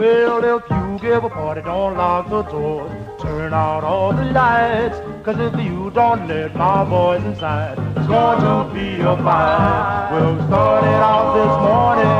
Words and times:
Well, 0.00 0.42
if 0.56 0.62
you 0.70 0.98
give 0.98 1.24
a 1.24 1.28
party, 1.28 1.60
don't 1.60 1.94
lock 1.94 2.30
the 2.30 2.40
doors. 2.44 2.90
Turn 3.20 3.52
out 3.52 3.84
all 3.84 4.14
the 4.14 4.24
lights. 4.32 4.96
Cause 5.22 5.38
if 5.38 5.52
you 5.62 5.90
don't 5.90 6.26
let 6.26 6.56
my 6.56 6.84
boys 6.84 7.22
inside, 7.22 7.76
it's 7.98 8.06
going 8.08 8.40
to 8.40 8.72
be 8.72 9.02
a 9.02 9.14
fight. 9.20 10.08
Well, 10.10 10.36
we 10.36 10.42
started 10.46 11.00
out 11.04 11.28
this 11.36 11.54
morning. 11.68 12.16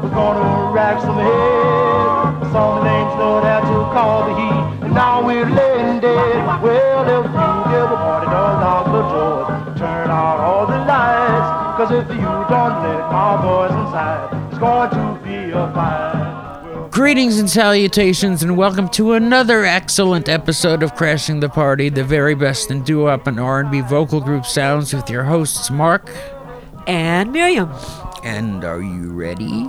We're 0.00 0.14
gonna 0.14 0.70
rack 0.72 1.00
some 1.00 1.18
heads. 1.18 2.52
Some 2.54 2.84
names 2.86 3.12
know 3.18 3.42
how 3.42 3.60
to 3.66 3.78
call 3.90 4.18
the 4.28 4.34
heat. 4.38 4.84
And 4.84 4.94
now 4.94 5.26
we're 5.26 5.50
laying 5.50 5.98
dead. 5.98 6.62
Well, 6.62 7.02
if 7.02 7.26
you 7.26 7.50
give 7.74 7.90
a 7.90 7.98
party, 7.98 8.26
don't 8.30 8.56
lock 8.62 8.86
the 8.94 9.02
doors. 9.10 9.76
Turn 9.76 10.08
out 10.08 10.38
all 10.38 10.66
the 10.68 10.78
lights. 10.86 11.50
Cause 11.78 11.90
if 11.90 12.08
you 12.14 12.30
don't 12.46 12.76
let 12.86 13.10
my 13.10 13.42
boys 13.42 13.72
inside, 13.72 14.30
it's 14.52 14.58
going 14.58 14.90
to 14.90 15.20
be 15.24 15.50
a 15.50 15.66
fight. 15.74 16.07
Greetings 16.90 17.38
and 17.38 17.48
salutations, 17.48 18.42
and 18.42 18.56
welcome 18.56 18.88
to 18.90 19.12
another 19.12 19.64
excellent 19.64 20.28
episode 20.28 20.82
of 20.82 20.94
Crashing 20.94 21.40
the 21.40 21.48
Party, 21.48 21.88
the 21.88 22.02
very 22.02 22.34
best 22.34 22.70
in 22.70 22.82
doo-wop 22.82 23.26
and 23.26 23.38
R&B 23.38 23.82
vocal 23.82 24.20
group 24.20 24.44
sounds 24.46 24.92
with 24.94 25.08
your 25.08 25.22
hosts 25.24 25.70
Mark 25.70 26.10
and 26.86 27.32
Miriam. 27.32 27.70
And 28.24 28.64
are 28.64 28.82
you 28.82 29.12
ready? 29.12 29.68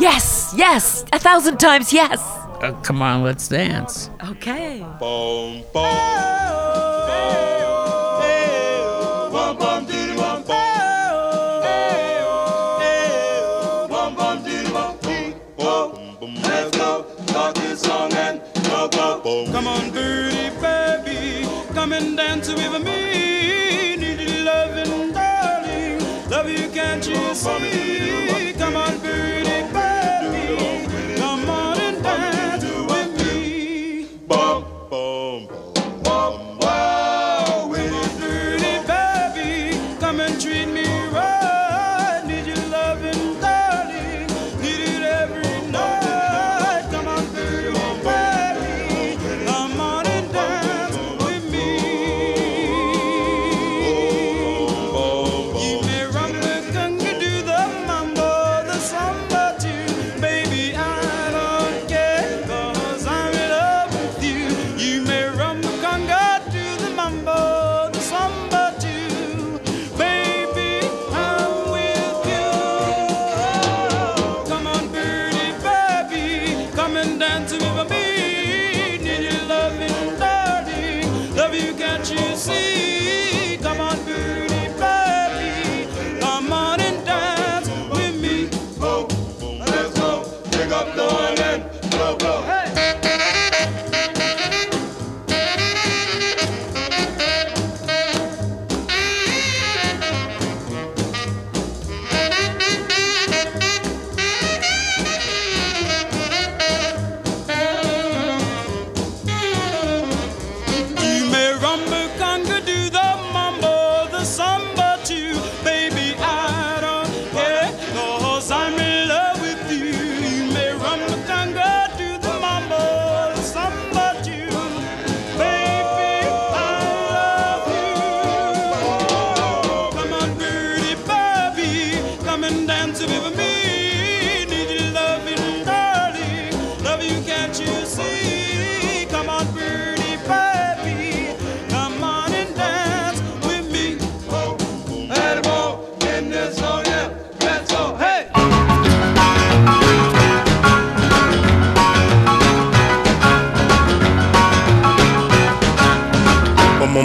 Yes, 0.00 0.52
yes, 0.56 1.04
a 1.12 1.18
thousand 1.18 1.58
times 1.58 1.92
yes. 1.92 2.20
Uh, 2.60 2.72
come 2.82 3.02
on, 3.02 3.22
let's 3.22 3.46
dance. 3.48 4.10
Okay. 4.30 4.84
Boom, 4.98 5.62
boom. 5.72 6.57
Come 19.58 19.66
on, 19.66 19.90
birdie, 19.90 20.50
baby, 20.60 21.44
come 21.74 21.92
and 21.92 22.16
dance 22.16 22.48
with 22.48 22.80
me. 22.80 23.96
Need 23.96 24.44
loving, 24.44 25.12
darling. 25.12 25.98
Love 26.30 26.48
you, 26.48 26.68
can't 26.68 27.04
you 27.04 27.34
see? 27.34 27.97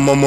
That 0.03 0.19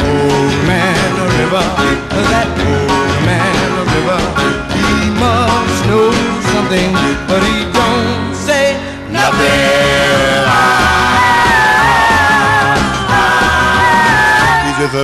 old 0.00 0.56
man 0.66 1.12
a 1.20 1.26
river, 1.36 1.64
that 2.30 2.48
old 2.64 3.16
man 3.28 3.68
river. 3.92 4.20
He 4.72 5.12
must 5.20 5.78
know 5.84 6.08
something, 6.48 6.90
but 7.28 7.42
he 7.44 7.68
don't 7.76 8.34
say 8.34 8.80
He's 14.64 14.76
just 14.80 14.94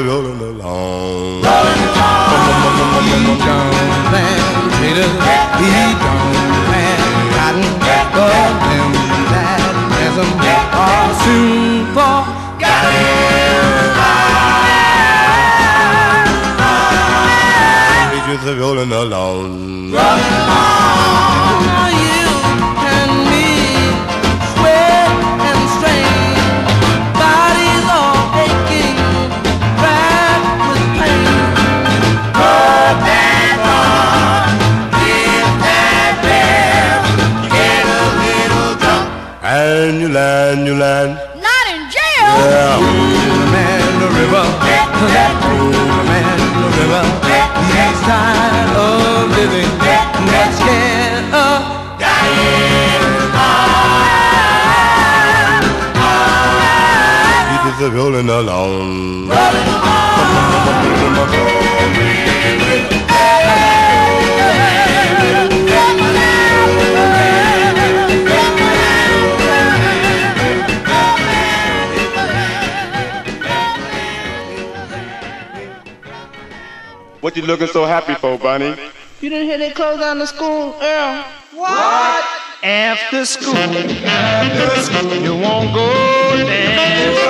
looking 77.60 77.72
so 77.74 77.84
happy 77.84 78.14
for, 78.14 78.38
Bunny? 78.38 78.74
You 79.20 79.28
didn't 79.28 79.46
hear 79.46 79.58
they 79.58 79.70
closed 79.70 80.00
down 80.00 80.18
the 80.18 80.26
school, 80.26 80.74
Earl? 80.80 81.24
What? 81.52 82.24
After 82.62 83.26
school. 83.26 83.54
After 83.54 84.80
school. 84.80 85.14
You 85.16 85.34
won't 85.34 85.74
go 85.74 85.92
dance. 86.36 87.20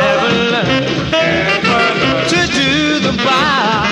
Never 0.00 0.32
learn 0.52 0.84
to 2.32 2.40
do 2.48 3.00
the 3.00 3.12
bar. 3.22 3.84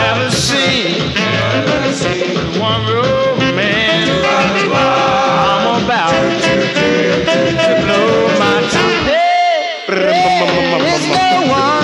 Never 0.00 0.30
seen 0.30 1.02
one 2.58 2.80
romance. 2.88 4.10
I'm 4.72 5.84
about 5.84 6.16
to, 6.44 6.54
to 7.60 7.68
blow 7.84 8.08
my 8.40 8.56
top. 8.72 9.04
Hey, 9.04 9.84
it's 9.86 11.06
no 11.08 11.52
wonder 11.52 11.75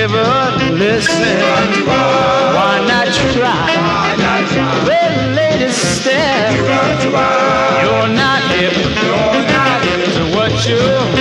give 0.00 0.14
a 0.14 0.72
listen. 0.72 1.36
Why 2.56 2.82
not 2.88 3.06
try 3.34 3.66
the 4.88 5.34
latest 5.36 6.00
step? 6.00 6.54
You're 7.82 8.08
not 8.08 8.40
hip 8.50 8.72
to 10.14 10.22
what 10.34 10.52
you're 10.66 11.19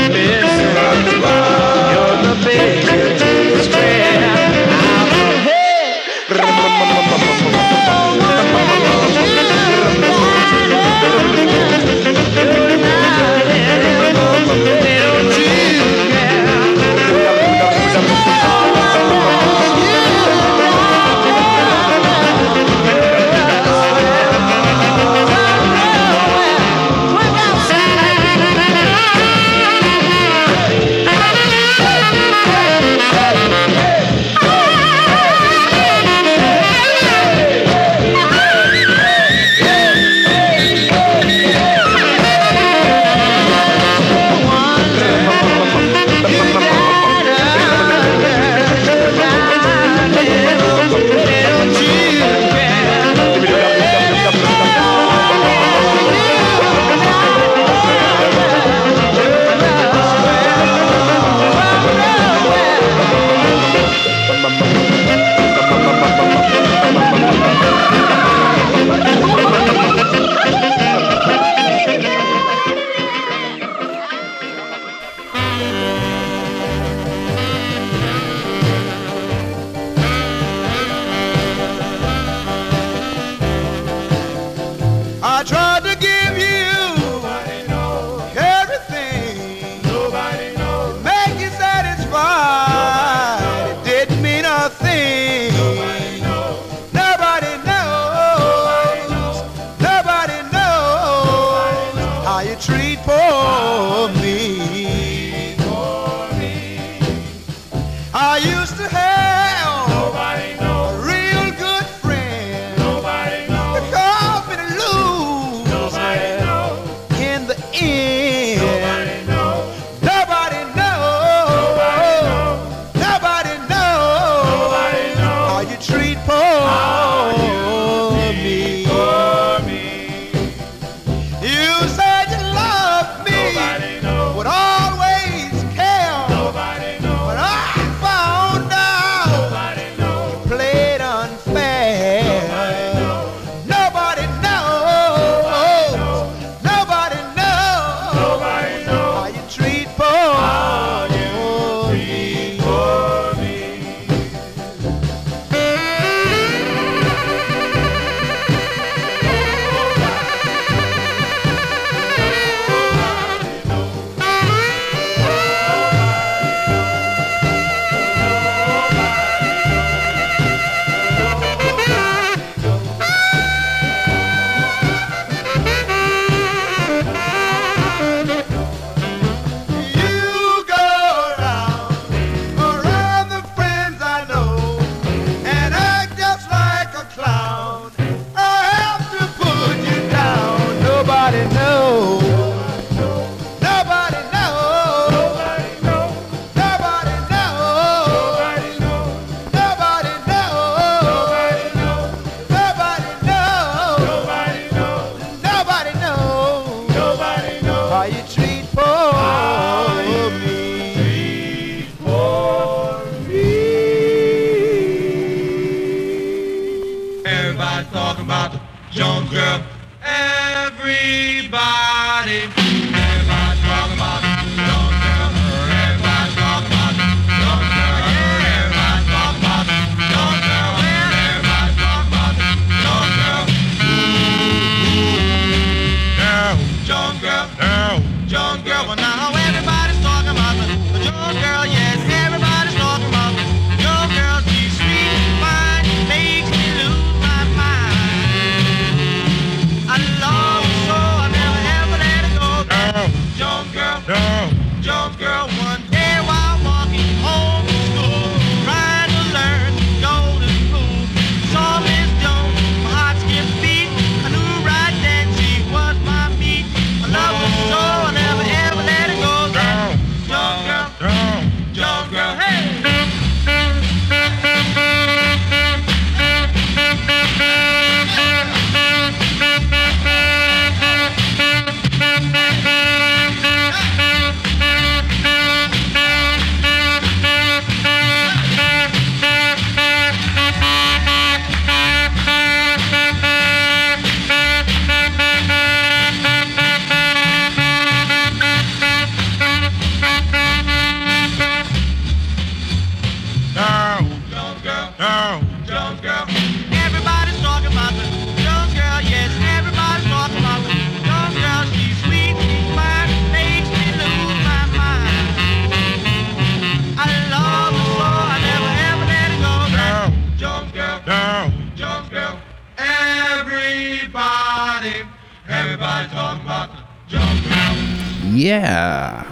Yeah, 328.50 329.26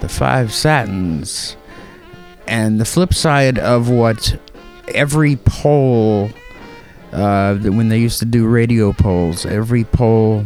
the 0.00 0.08
five 0.08 0.54
satins. 0.54 1.56
And 2.46 2.80
the 2.80 2.84
flip 2.84 3.12
side 3.12 3.58
of 3.58 3.90
what 3.90 4.40
every 4.94 5.34
poll, 5.44 6.30
uh, 7.10 7.56
when 7.56 7.88
they 7.88 7.98
used 7.98 8.20
to 8.20 8.24
do 8.24 8.46
radio 8.46 8.92
polls, 8.92 9.44
every 9.44 9.82
poll 9.82 10.44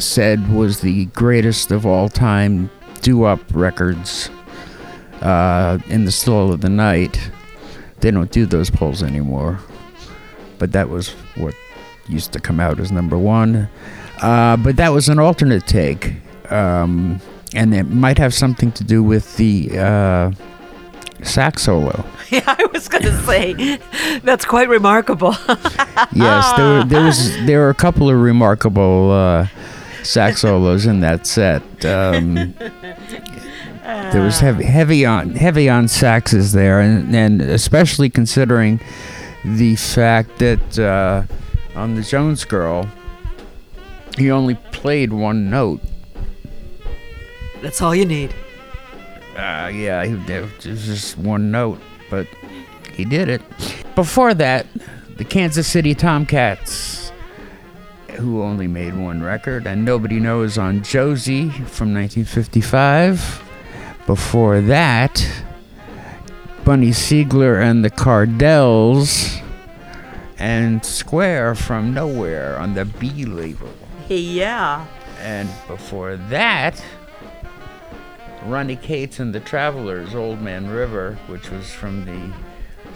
said 0.00 0.52
was 0.52 0.80
the 0.80 1.04
greatest 1.06 1.70
of 1.70 1.86
all 1.86 2.08
time 2.08 2.70
doo-wop 3.02 3.38
records 3.52 4.28
uh, 5.20 5.78
in 5.86 6.06
the 6.06 6.12
still 6.12 6.52
of 6.52 6.60
the 6.60 6.68
night. 6.68 7.30
They 8.00 8.10
don't 8.10 8.32
do 8.32 8.46
those 8.46 8.68
polls 8.68 9.00
anymore. 9.00 9.60
But 10.58 10.72
that 10.72 10.88
was 10.88 11.10
what 11.36 11.54
used 12.08 12.32
to 12.32 12.40
come 12.40 12.58
out 12.58 12.80
as 12.80 12.90
number 12.90 13.16
one. 13.16 13.68
Uh, 14.20 14.56
but 14.56 14.74
that 14.78 14.92
was 14.92 15.08
an 15.08 15.20
alternate 15.20 15.68
take. 15.68 16.14
Um, 16.50 17.20
and 17.54 17.74
it 17.74 17.84
might 17.84 18.18
have 18.18 18.34
something 18.34 18.72
to 18.72 18.84
do 18.84 19.02
with 19.02 19.36
the 19.36 19.78
uh, 19.78 20.32
sax 21.22 21.62
solo. 21.62 22.04
Yeah, 22.28 22.42
I 22.44 22.66
was 22.72 22.88
going 22.88 23.04
to 23.04 23.16
say, 23.22 23.78
that's 24.24 24.44
quite 24.44 24.68
remarkable. 24.68 25.36
yes, 26.12 26.56
there, 26.56 26.78
were, 26.78 26.84
there 26.84 27.04
was 27.04 27.46
there 27.46 27.60
were 27.60 27.70
a 27.70 27.74
couple 27.74 28.10
of 28.10 28.20
remarkable 28.20 29.12
uh, 29.12 29.46
sax 30.02 30.40
solos 30.40 30.86
in 30.86 30.98
that 31.02 31.24
set. 31.28 31.62
Um, 31.84 32.52
there 33.84 34.22
was 34.22 34.40
heavy 34.40 34.64
heavy 34.64 35.06
on 35.06 35.36
heavy 35.36 35.68
on 35.68 35.86
saxes 35.86 36.52
there, 36.52 36.80
and, 36.80 37.14
and 37.14 37.40
especially 37.40 38.10
considering 38.10 38.80
the 39.44 39.76
fact 39.76 40.38
that 40.40 40.78
uh, 40.80 41.22
on 41.78 41.94
the 41.94 42.02
Jones 42.02 42.44
Girl, 42.44 42.88
he 44.18 44.32
only 44.32 44.56
played 44.72 45.12
one 45.12 45.48
note. 45.48 45.80
That's 47.62 47.80
all 47.82 47.94
you 47.94 48.04
need. 48.04 48.34
Uh, 49.36 49.70
yeah, 49.72 50.04
he, 50.04 50.14
it 50.32 50.66
was 50.66 50.86
just 50.86 51.18
one 51.18 51.50
note, 51.50 51.78
but 52.08 52.26
he 52.94 53.04
did 53.04 53.28
it. 53.28 53.42
Before 53.94 54.32
that, 54.34 54.66
the 55.16 55.24
Kansas 55.24 55.66
City 55.66 55.94
Tomcats, 55.94 57.12
who 58.16 58.42
only 58.42 58.66
made 58.66 58.94
one 58.96 59.22
record, 59.22 59.66
and 59.66 59.84
nobody 59.84 60.18
knows 60.20 60.56
on 60.56 60.82
Josie 60.82 61.50
from 61.50 61.92
1955. 61.92 63.42
Before 64.06 64.60
that, 64.62 65.26
Bunny 66.64 66.90
Sigler 66.90 67.62
and 67.62 67.84
the 67.84 67.90
Cardells, 67.90 69.42
and 70.38 70.84
Square 70.84 71.56
from 71.56 71.92
Nowhere 71.92 72.58
on 72.58 72.74
the 72.74 72.84
B 72.84 73.24
label. 73.24 73.68
Yeah. 74.08 74.86
And 75.20 75.48
before 75.66 76.16
that, 76.16 76.82
Ronnie 78.46 78.76
Cates 78.76 79.18
and 79.18 79.34
the 79.34 79.40
Travelers, 79.40 80.14
Old 80.14 80.40
Man 80.40 80.68
River, 80.68 81.18
which 81.26 81.50
was 81.50 81.72
from 81.72 82.04
the 82.04 82.32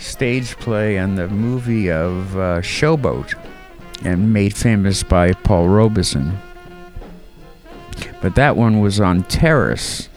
stage 0.01 0.57
play 0.57 0.97
and 0.97 1.19
the 1.19 1.29
movie 1.29 1.91
of 1.91 2.37
uh, 2.37 2.61
Showboat, 2.61 3.35
and 4.05 4.33
made 4.33 4.57
famous 4.57 5.03
by 5.03 5.33
Paul 5.33 5.69
Robeson. 5.69 6.39
But 8.23 8.35
that 8.37 8.57
one 8.57 8.81
was 8.81 9.01
on 9.01 9.25
Terrace 9.25 10.09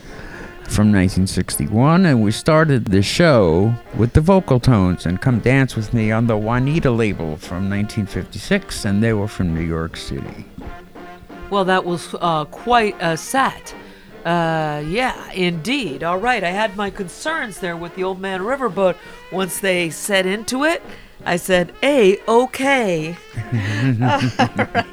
from 0.70 0.92
1961, 0.92 2.06
and 2.06 2.24
we 2.24 2.32
started 2.32 2.86
the 2.86 3.02
show 3.02 3.74
with 3.98 4.14
the 4.14 4.22
Vocaltones 4.22 5.06
and 5.06 5.22
Come 5.22 5.40
Dance 5.40 5.76
With 5.76 5.94
Me 5.94 6.12
on 6.12 6.28
the 6.28 6.38
Juanita 6.38 6.92
label 6.92 7.38
from 7.38 7.70
1956, 7.70 8.86
and 8.86 9.04
they 9.04 9.14
were 9.14 9.28
from 9.28 9.54
New 9.54 9.62
York 9.62 9.98
City. 9.98 10.46
Well, 11.50 11.66
that 11.66 11.86
was 11.86 12.16
uh, 12.20 12.46
quite 12.46 12.96
a 13.00 13.18
set. 13.18 13.76
Uh, 14.26 14.82
yeah, 14.88 15.32
indeed. 15.32 16.04
All 16.04 16.18
right, 16.18 16.44
I 16.44 16.50
had 16.52 16.78
my 16.78 16.90
concerns 16.90 17.60
there 17.60 17.76
with 17.76 17.96
the 17.96 18.04
Old 18.04 18.20
Man 18.22 18.42
Riverboat. 18.42 18.96
once 19.32 19.60
they 19.60 19.90
set 19.90 20.26
into 20.26 20.64
it, 20.64 20.82
I 21.26 21.36
said, 21.36 21.74
"A 21.84 22.18
okay." 22.28 23.16
All 23.38 24.50
right. 24.74 24.86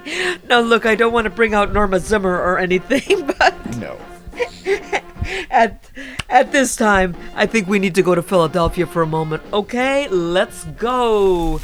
Now, 0.48 0.60
look, 0.60 0.84
I 0.86 0.94
don't 0.96 1.12
want 1.12 1.24
to 1.26 1.30
bring 1.30 1.54
out 1.54 1.72
Norma 1.72 2.00
Zimmer 2.00 2.36
or 2.40 2.58
anything, 2.58 3.26
but 3.38 3.76
No. 3.76 3.98
at 5.50 5.88
at 6.28 6.50
this 6.52 6.74
time, 6.76 7.14
I 7.34 7.46
think 7.46 7.68
we 7.68 7.78
need 7.78 7.94
to 7.96 8.02
go 8.02 8.14
to 8.14 8.22
Philadelphia 8.22 8.86
for 8.86 9.02
a 9.02 9.06
moment. 9.06 9.42
Okay, 9.52 10.08
let's 10.08 10.64
go. 10.78 11.60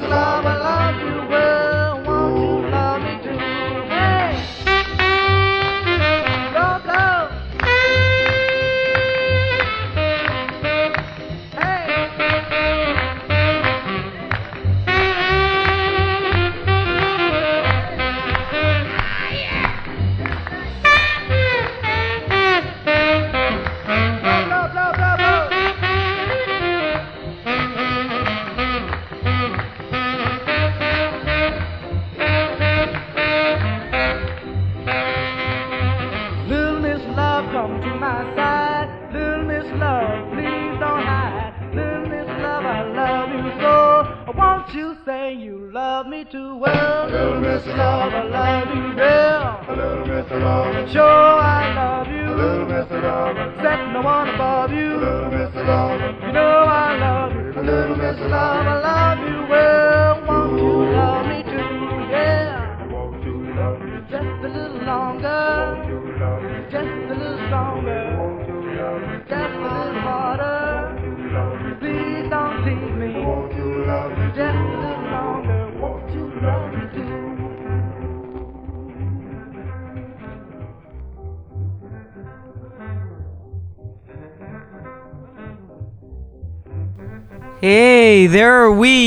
A 0.00 0.21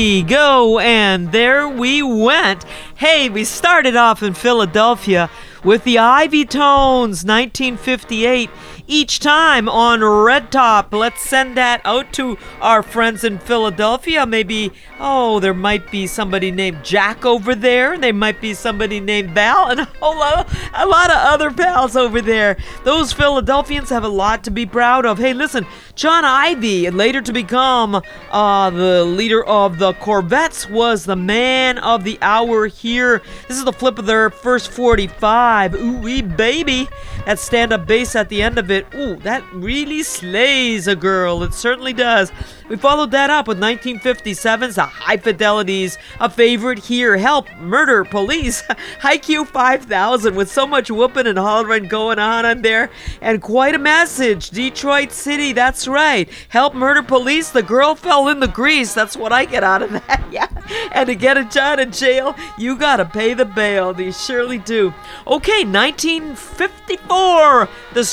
we 0.06 0.22
go, 0.22 0.78
and 0.78 1.32
there 1.32 1.68
we 1.68 2.00
went. 2.00 2.62
Hey, 2.94 3.28
we 3.28 3.42
started 3.42 3.96
off 3.96 4.22
in 4.22 4.34
Philadelphia 4.34 5.28
with 5.64 5.82
the 5.82 5.98
Ivy 5.98 6.44
Tones, 6.44 7.24
1958. 7.24 8.48
Each 8.88 9.18
time 9.18 9.68
on 9.68 10.04
Red 10.04 10.52
Top. 10.52 10.92
Let's 10.92 11.20
send 11.20 11.56
that 11.56 11.80
out 11.84 12.12
to 12.14 12.38
our 12.60 12.84
friends 12.84 13.24
in 13.24 13.40
Philadelphia. 13.40 14.24
Maybe, 14.24 14.70
oh, 15.00 15.40
there 15.40 15.54
might 15.54 15.90
be 15.90 16.06
somebody 16.06 16.52
named 16.52 16.84
Jack 16.84 17.24
over 17.24 17.56
there. 17.56 17.98
There 17.98 18.12
might 18.12 18.40
be 18.40 18.54
somebody 18.54 19.00
named 19.00 19.30
Val, 19.30 19.70
and 19.70 19.80
a 19.80 19.84
whole 20.00 20.16
lot, 20.16 20.48
a 20.72 20.86
lot 20.86 21.10
of 21.10 21.16
other 21.16 21.50
pals 21.50 21.96
over 21.96 22.20
there. 22.20 22.56
Those 22.84 23.12
Philadelphians 23.12 23.90
have 23.90 24.04
a 24.04 24.08
lot 24.08 24.44
to 24.44 24.52
be 24.52 24.66
proud 24.66 25.04
of. 25.04 25.18
Hey, 25.18 25.34
listen, 25.34 25.66
John 25.96 26.24
Ivy, 26.24 26.88
later 26.90 27.20
to 27.22 27.32
become 27.32 28.00
uh, 28.30 28.70
the 28.70 29.04
leader 29.04 29.44
of 29.44 29.78
the 29.78 29.94
Corvettes, 29.94 30.68
was 30.68 31.04
the 31.04 31.16
man 31.16 31.78
of 31.78 32.04
the 32.04 32.18
hour 32.22 32.68
here. 32.68 33.22
This 33.48 33.58
is 33.58 33.64
the 33.64 33.72
flip 33.72 33.98
of 33.98 34.06
their 34.06 34.30
first 34.30 34.70
45. 34.70 35.74
Ooh 35.74 35.96
wee 35.96 36.22
baby. 36.22 36.88
That 37.24 37.38
stand 37.40 37.72
up 37.72 37.86
bass 37.86 38.14
at 38.14 38.28
the 38.28 38.42
end 38.42 38.58
of 38.58 38.70
it. 38.70 38.75
Ooh, 38.94 39.16
that 39.16 39.42
really 39.52 40.02
slays 40.02 40.86
a 40.86 40.96
girl. 40.96 41.42
It 41.42 41.54
certainly 41.54 41.92
does. 41.92 42.30
We 42.68 42.76
followed 42.76 43.12
that 43.12 43.30
up 43.30 43.48
with 43.48 43.58
1957's 43.58 44.74
The 44.74 44.82
Hi-Fidelities, 44.82 45.96
a 46.20 46.28
favorite 46.28 46.80
here. 46.80 47.16
Help, 47.16 47.46
Murder, 47.58 48.04
Police, 48.04 48.62
Hi-Q 49.00 49.44
5000 49.44 50.34
with 50.34 50.50
so 50.50 50.66
much 50.66 50.90
whooping 50.90 51.26
and 51.26 51.38
hollering 51.38 51.88
going 51.88 52.18
on 52.18 52.44
in 52.44 52.62
there. 52.62 52.90
And 53.20 53.40
quite 53.40 53.74
a 53.74 53.78
message. 53.78 54.50
Detroit 54.50 55.12
City, 55.12 55.52
that's 55.52 55.86
right. 55.86 56.28
Help, 56.48 56.74
Murder, 56.74 57.02
Police, 57.02 57.50
the 57.50 57.62
girl 57.62 57.94
fell 57.94 58.28
in 58.28 58.40
the 58.40 58.48
grease. 58.48 58.94
That's 58.94 59.16
what 59.16 59.32
I 59.32 59.44
get 59.44 59.64
out 59.64 59.82
of 59.82 59.90
that. 59.92 60.26
yeah. 60.30 60.48
And 60.92 61.06
to 61.06 61.14
get 61.14 61.36
a 61.36 61.46
out 61.58 61.80
in 61.80 61.92
jail, 61.92 62.34
you 62.58 62.76
gotta 62.76 63.04
pay 63.04 63.34
the 63.34 63.44
bail. 63.44 63.98
You 64.00 64.12
surely 64.12 64.58
do. 64.58 64.92
Okay, 65.26 65.64
1954. 65.64 67.68
The 67.94 68.04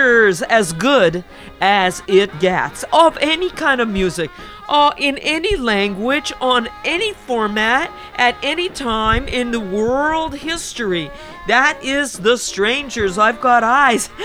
As 0.00 0.72
good 0.72 1.24
as 1.60 2.02
it 2.06 2.40
gets. 2.40 2.84
Of 2.92 3.18
any 3.18 3.50
kind 3.50 3.80
of 3.80 3.88
music. 3.88 4.30
Uh, 4.70 4.94
in 4.98 5.18
any 5.18 5.56
language, 5.56 6.32
on 6.40 6.68
any 6.84 7.12
format, 7.12 7.90
at 8.14 8.36
any 8.40 8.68
time 8.68 9.26
in 9.26 9.50
the 9.50 9.58
world 9.58 10.32
history. 10.36 11.10
That 11.48 11.82
is 11.82 12.20
The 12.20 12.38
Strangers. 12.38 13.18
I've 13.18 13.40
got 13.40 13.64
eyes. 13.64 14.06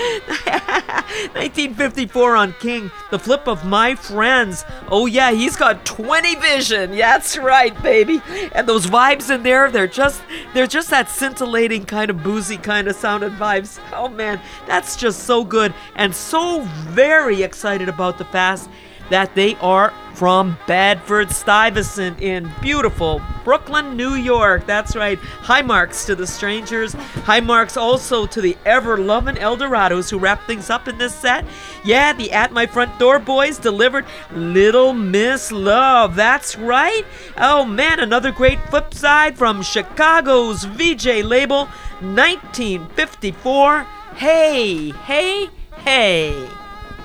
1954 1.34 2.36
on 2.36 2.52
King, 2.60 2.92
The 3.10 3.18
Flip 3.18 3.48
of 3.48 3.64
My 3.64 3.96
Friends. 3.96 4.64
Oh, 4.88 5.06
yeah, 5.06 5.32
he's 5.32 5.56
got 5.56 5.84
20 5.84 6.36
vision. 6.36 6.92
Yeah, 6.92 7.18
that's 7.18 7.36
right, 7.36 7.80
baby. 7.82 8.22
And 8.52 8.68
those 8.68 8.86
vibes 8.86 9.34
in 9.34 9.42
there, 9.42 9.70
they're 9.70 9.88
just 9.88 10.22
they're 10.54 10.68
just 10.68 10.90
that 10.90 11.08
scintillating 11.10 11.86
kind 11.86 12.10
of 12.10 12.22
boozy 12.22 12.56
kind 12.56 12.86
of 12.86 12.94
sounded 12.94 13.32
vibes. 13.32 13.80
Oh 13.92 14.08
man, 14.08 14.40
that's 14.66 14.94
just 14.96 15.24
so 15.24 15.42
good 15.42 15.74
and 15.96 16.14
so 16.14 16.60
very 16.88 17.42
excited 17.42 17.88
about 17.88 18.18
the 18.18 18.24
fast 18.26 18.70
that 19.10 19.34
they 19.34 19.54
are 19.56 19.92
from 20.16 20.56
Bedford 20.66 21.30
Stuyvesant 21.30 22.22
in 22.22 22.50
beautiful 22.62 23.20
Brooklyn, 23.44 23.98
New 23.98 24.14
York. 24.14 24.64
That's 24.66 24.96
right. 24.96 25.18
High 25.18 25.60
marks 25.60 26.06
to 26.06 26.14
the 26.14 26.26
strangers. 26.26 26.94
High 26.94 27.40
marks 27.40 27.76
also 27.76 28.24
to 28.26 28.40
the 28.40 28.56
ever 28.64 28.96
loving 28.96 29.34
Eldorados 29.36 30.10
who 30.10 30.18
wrap 30.18 30.46
things 30.46 30.70
up 30.70 30.88
in 30.88 30.96
this 30.96 31.14
set. 31.14 31.44
Yeah, 31.84 32.14
the 32.14 32.32
At 32.32 32.52
My 32.52 32.64
Front 32.66 32.98
Door 32.98 33.18
Boys 33.20 33.58
delivered 33.58 34.06
Little 34.32 34.94
Miss 34.94 35.52
Love. 35.52 36.16
That's 36.16 36.56
right. 36.56 37.04
Oh 37.36 37.66
man, 37.66 38.00
another 38.00 38.32
great 38.32 38.58
flip 38.70 38.94
side 38.94 39.36
from 39.36 39.62
Chicago's 39.62 40.64
Vee-Jay 40.64 41.22
label, 41.22 41.66
1954. 42.00 43.82
Hey, 44.14 44.90
hey, 44.92 45.50
hey. 45.76 46.32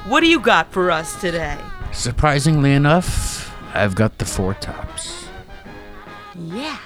What 0.07 0.21
do 0.21 0.27
you 0.27 0.39
got 0.39 0.71
for 0.71 0.89
us 0.89 1.19
today? 1.19 1.59
Surprisingly 1.91 2.71
enough, 2.73 3.55
I've 3.73 3.95
got 3.95 4.17
the 4.17 4.25
four 4.25 4.53
tops. 4.55 5.27
Yeah. 6.35 6.77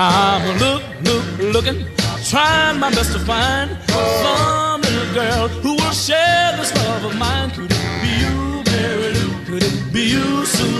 I'm 0.00 0.58
look, 0.60 0.82
look, 1.02 1.24
looking, 1.54 1.86
trying 2.24 2.78
my 2.78 2.90
best 2.90 3.12
to 3.14 3.18
find 3.18 3.76
some 3.88 4.80
little 4.82 5.14
girl 5.14 5.48
who 5.48 5.74
will 5.74 5.90
share 5.90 6.56
this 6.56 6.72
love 6.76 7.04
of 7.04 7.18
mine. 7.18 7.77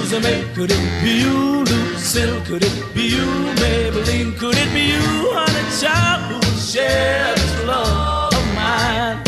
Could 0.09 0.71
it 0.73 1.03
be 1.05 1.21
you, 1.21 1.65
Lucille? 1.65 2.41
Could 2.47 2.65
it 2.65 2.95
be 2.95 3.09
you, 3.09 3.27
Maybelline? 3.61 4.39
Could 4.39 4.57
it 4.57 4.73
be 4.73 4.89
you, 4.89 5.05
honey 5.37 5.69
child, 5.79 6.33
who 6.33 6.37
will 6.37 6.59
share 6.59 7.35
this 7.35 7.65
love 7.67 8.33
of 8.33 8.47
mine? 8.57 9.21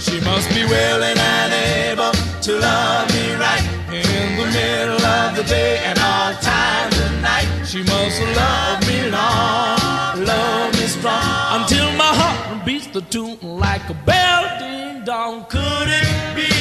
She 0.00 0.18
must 0.20 0.48
be 0.50 0.64
willing 0.64 1.16
and 1.16 1.52
able 1.86 2.10
to 2.42 2.58
love 2.58 3.08
me 3.14 3.34
right 3.34 3.64
in 3.94 4.36
the 4.36 4.46
middle 4.46 5.06
of 5.06 5.36
the 5.36 5.44
day 5.44 5.78
and 5.84 5.96
all 6.00 6.34
times 6.42 6.98
of 6.98 7.22
night. 7.22 7.46
She 7.64 7.84
must 7.84 8.20
love 8.34 8.80
me 8.88 9.10
long, 9.12 10.24
love 10.26 10.72
me 10.74 10.86
strong 10.88 11.62
until 11.62 11.86
my 11.92 12.12
heart 12.18 12.66
beats 12.66 12.88
the 12.88 13.00
tune 13.02 13.38
like 13.40 13.88
a 13.88 13.94
bell 14.04 14.58
ding 14.58 15.04
dong. 15.04 15.44
Could 15.48 15.86
it 15.86 16.34
be 16.34 16.57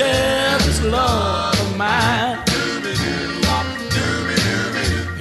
share 0.00 0.58
this 0.58 0.82
love 0.82 1.60
of 1.60 1.76
mine? 1.76 2.38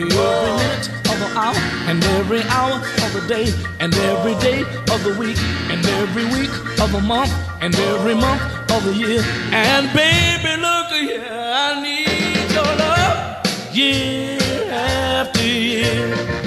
Every 0.01 0.09
minute 0.09 0.87
of 1.11 1.17
the 1.23 1.29
hour 1.35 1.59
and 1.89 2.01
every 2.19 2.41
hour 2.55 2.75
of 3.05 3.09
the 3.17 3.23
day 3.27 3.47
and 3.81 3.93
every 4.11 4.35
day 4.47 4.61
of 4.93 4.99
the 5.03 5.13
week 5.19 5.37
and 5.71 5.85
every 6.01 6.25
week 6.35 6.53
of 6.83 6.89
the 6.93 7.01
month 7.01 7.33
and 7.59 7.75
every 7.91 8.15
month 8.15 8.41
of 8.71 8.81
the 8.85 8.93
year. 8.93 9.21
And 9.51 9.85
baby, 9.91 10.53
look 10.65 10.89
here, 11.03 11.27
I 11.29 11.81
need 11.85 12.47
your 12.55 12.71
love 12.83 13.75
year 13.75 14.39
after 14.71 15.43
year. 15.43 16.38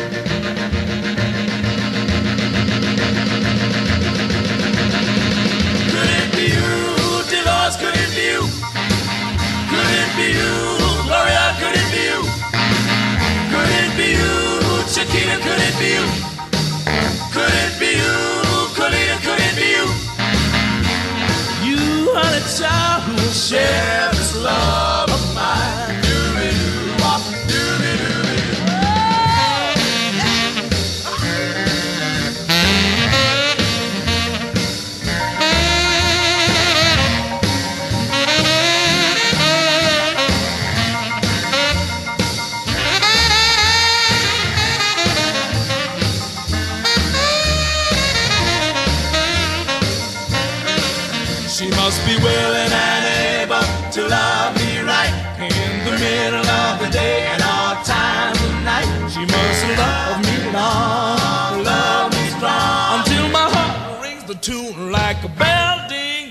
Share 23.53 24.09
this 24.12 24.43
love 24.43 24.91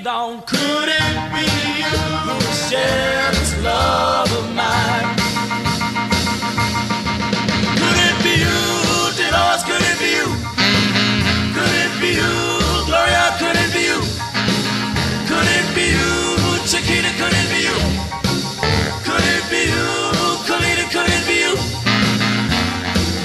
dong. 0.04 0.42
Could 0.48 0.90
it 0.90 1.16
be 1.34 1.46
you 1.78 1.98
who 2.26 2.40
share 2.70 3.32
this 3.32 3.54
love 3.62 4.32
of 4.32 4.46
mine? 4.56 5.16
Could 7.78 7.98
it 8.10 8.18
be 8.26 8.34
you, 8.42 8.62
Dolores? 9.18 9.64
Could 9.64 9.84
it 9.92 9.98
be 10.02 10.10
you? 10.18 10.28
Could 11.54 11.76
it 11.86 11.94
be 12.02 12.10
you, 12.18 12.34
Gloria? 12.90 13.30
Could 13.38 13.58
it 13.58 13.72
be 13.74 13.84
you? 13.92 14.02
Could 15.30 15.48
it 15.58 15.68
be 15.76 15.86
you, 15.94 16.12
Chiquita? 16.66 17.12
Could 17.20 17.34
it 17.34 17.48
be 17.54 17.60
you? 17.70 17.78
Could 19.06 19.26
it 19.36 19.44
be 19.52 19.62
you, 19.70 19.88
Colita? 20.50 20.86
Could 20.94 21.10
it 21.10 21.24
be 21.30 21.38
you? 21.46 21.54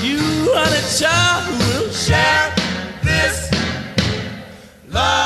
You 0.04 0.52
are 0.52 0.68
the 0.68 0.82
child 0.98 1.44
who 1.44 1.84
will 1.84 1.92
share 1.92 2.52
this 3.02 3.50
love 4.90 5.25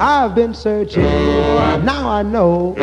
I've 0.00 0.34
been 0.34 0.54
searching. 0.54 1.04
Now 1.84 2.08
I 2.08 2.22
know 2.22 2.74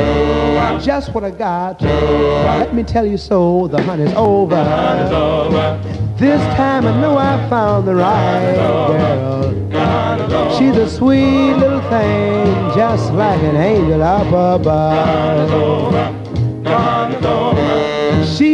just 0.82 1.13
what 1.13 1.23
I 1.23 1.32
got. 1.32 1.82
Let 1.82 2.73
me 2.73 2.84
tell 2.84 3.06
you 3.06 3.17
so. 3.17 3.67
The 3.67 3.82
hunt 3.82 4.02
is 4.02 4.13
over. 4.13 4.63
This 6.17 6.41
time 6.56 6.86
I 6.86 6.99
know 7.02 7.17
I 7.17 7.49
found 7.49 7.88
the 7.88 7.95
right 7.95 8.56
girl. 8.88 9.52
She's 10.58 10.78
a 10.78 10.89
sweet 10.89 11.54
little 11.54 11.82
thing, 11.89 12.45
just 12.76 13.12
like 13.13 13.41
an 13.41 13.56
angel 13.56 14.02
up 14.02 14.28
above. 14.62 16.13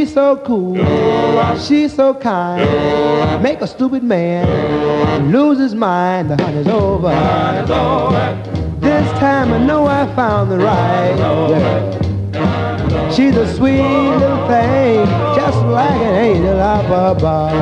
She's 0.10 0.16
so 0.16 0.38
cool, 0.38 0.76
she's 1.60 1.94
so 1.94 2.16
kind, 2.16 3.44
make 3.44 3.62
a 3.62 3.68
stupid 3.68 4.02
man 4.02 5.32
lose 5.32 5.60
his 5.60 5.76
mind. 5.76 6.32
The 6.32 6.44
hunt 6.44 6.58
is 6.58 6.68
over. 6.68 7.10
This 8.80 9.08
time 9.20 9.54
I 9.54 9.60
know 9.60 9.86
I 9.86 10.08
found 10.16 10.50
the 10.52 10.58
right 10.58 11.16
girl. 11.16 13.12
She's 13.14 13.36
a 13.38 13.46
sweet 13.56 13.84
little 13.84 14.48
thing, 14.48 15.06
just 15.36 15.60
like 15.68 16.02
an 16.02 16.16
angel 16.16 16.60
up 16.60 16.86
above. 17.16 17.54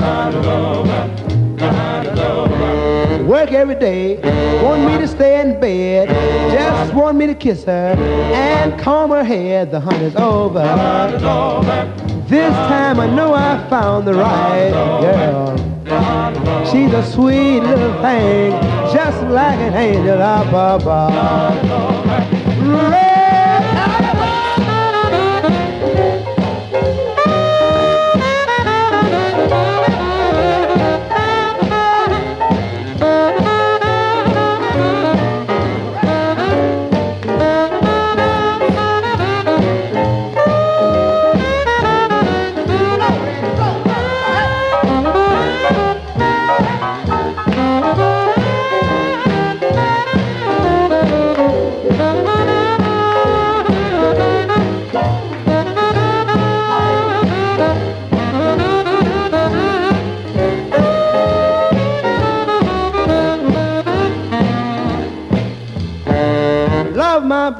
Work 3.27 3.51
every 3.51 3.75
day, 3.75 4.21
want 4.63 4.85
me 4.85 4.97
to 4.99 5.07
stay 5.09 5.41
in 5.41 5.59
bed, 5.59 6.07
just 6.53 6.93
want 6.93 7.17
me 7.17 7.27
to 7.27 7.35
kiss 7.35 7.65
her 7.65 7.93
and 8.33 8.79
comb 8.79 9.11
her 9.11 9.25
hair. 9.25 9.65
The 9.65 9.81
hunt 9.81 10.01
is 10.01 10.15
over. 10.15 10.63
This 12.27 12.53
time 12.53 12.99
I 12.99 13.07
know 13.07 13.33
I 13.33 13.57
found 13.69 14.05
the 14.05 14.13
right 14.13 14.71
girl. 15.01 15.55
She's 16.65 16.91
a 16.91 17.01
sweet 17.09 17.61
little 17.61 18.01
thing, 18.01 18.51
just 18.93 19.23
like 19.27 19.59
an 19.59 19.73
angel 19.73 20.21
ah, 20.21 20.41
up 20.41 20.81
above. 20.81 23.06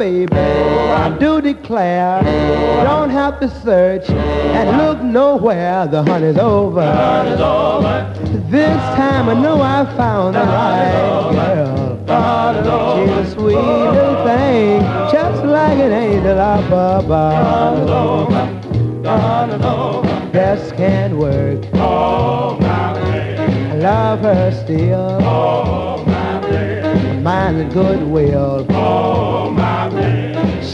Baby, 0.08 0.36
I 0.36 1.10
do 1.20 1.42
declare. 1.42 2.24
Don't 2.84 3.10
have 3.10 3.40
to 3.42 3.50
search 3.62 4.10
and 4.10 4.78
look 4.78 5.02
nowhere. 5.02 5.88
The 5.88 6.04
hunt 6.04 6.24
is 6.24 6.38
over. 6.38 6.86
This 8.50 8.78
time 8.96 9.28
I 9.30 9.34
know 9.34 9.62
I 9.62 9.86
found 9.98 10.36
the 10.36 10.40
right 10.40 11.32
girl. 11.34 11.98
She's 12.96 13.18
a 13.18 13.26
sweet 13.32 13.56
little 13.56 14.24
thing, 14.26 14.82
just 15.12 15.44
like 15.44 15.78
an 15.80 15.92
angel 15.92 16.40
up 16.40 16.66
above. 17.04 18.28
Best 20.32 20.76
can't 20.78 21.18
work. 21.18 21.66
I 21.74 21.78
love 23.76 24.20
her 24.22 24.52
still. 24.64 25.20
Mind 27.22 27.58
and 27.58 27.74
goodwill. 27.74 28.66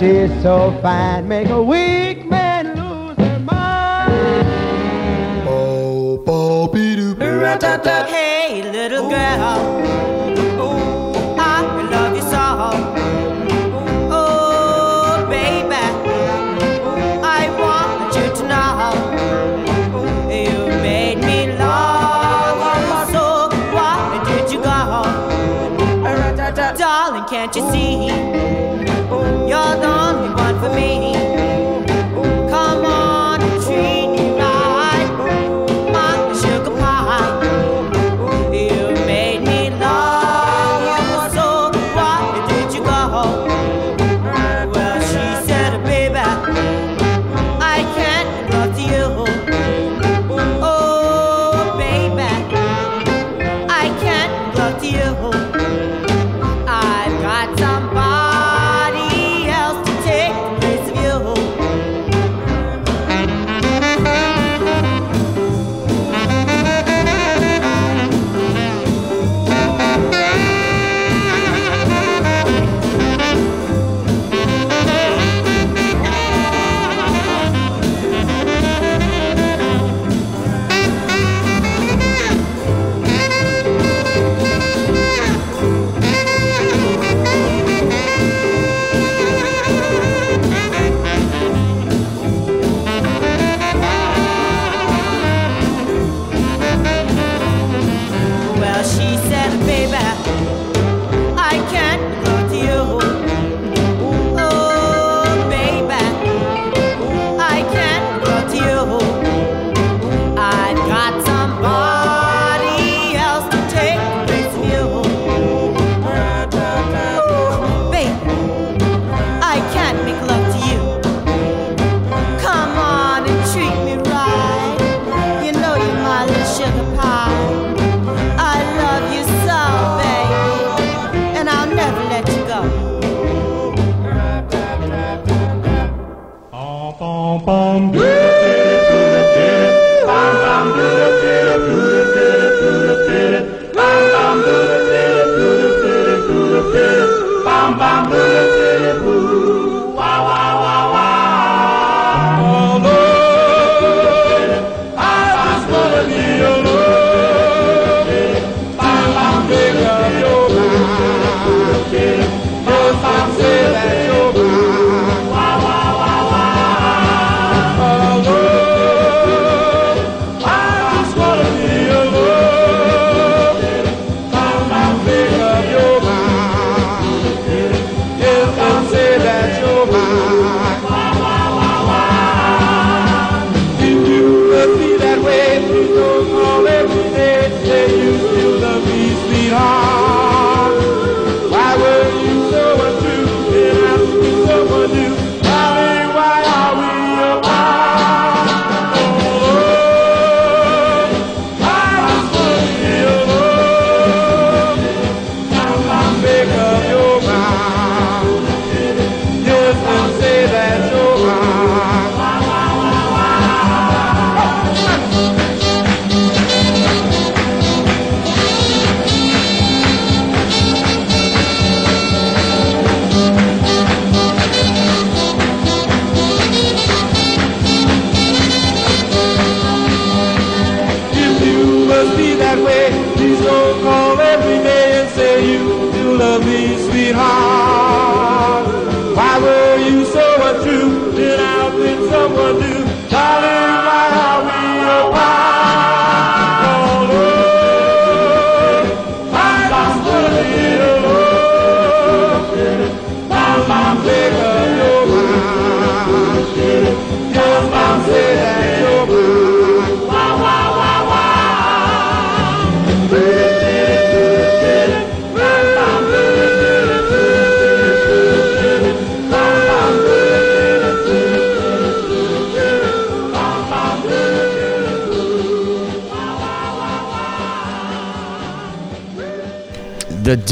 She's 0.04 0.30
so 0.44 0.78
fine, 0.82 1.30
make 1.30 1.48
a 1.48 1.64
weak 1.64 2.30
man 2.30 2.76
lose 2.76 3.16
her 3.16 3.40
mind. 3.40 4.48
Oh, 5.48 6.22
hey, 8.10 8.70
little 8.70 9.10
girl. 9.10 9.80
Ooh, 10.60 10.68
I 10.68 10.93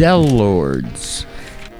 The 0.01 0.07
Del 0.07 0.23
Lourds. 0.23 1.27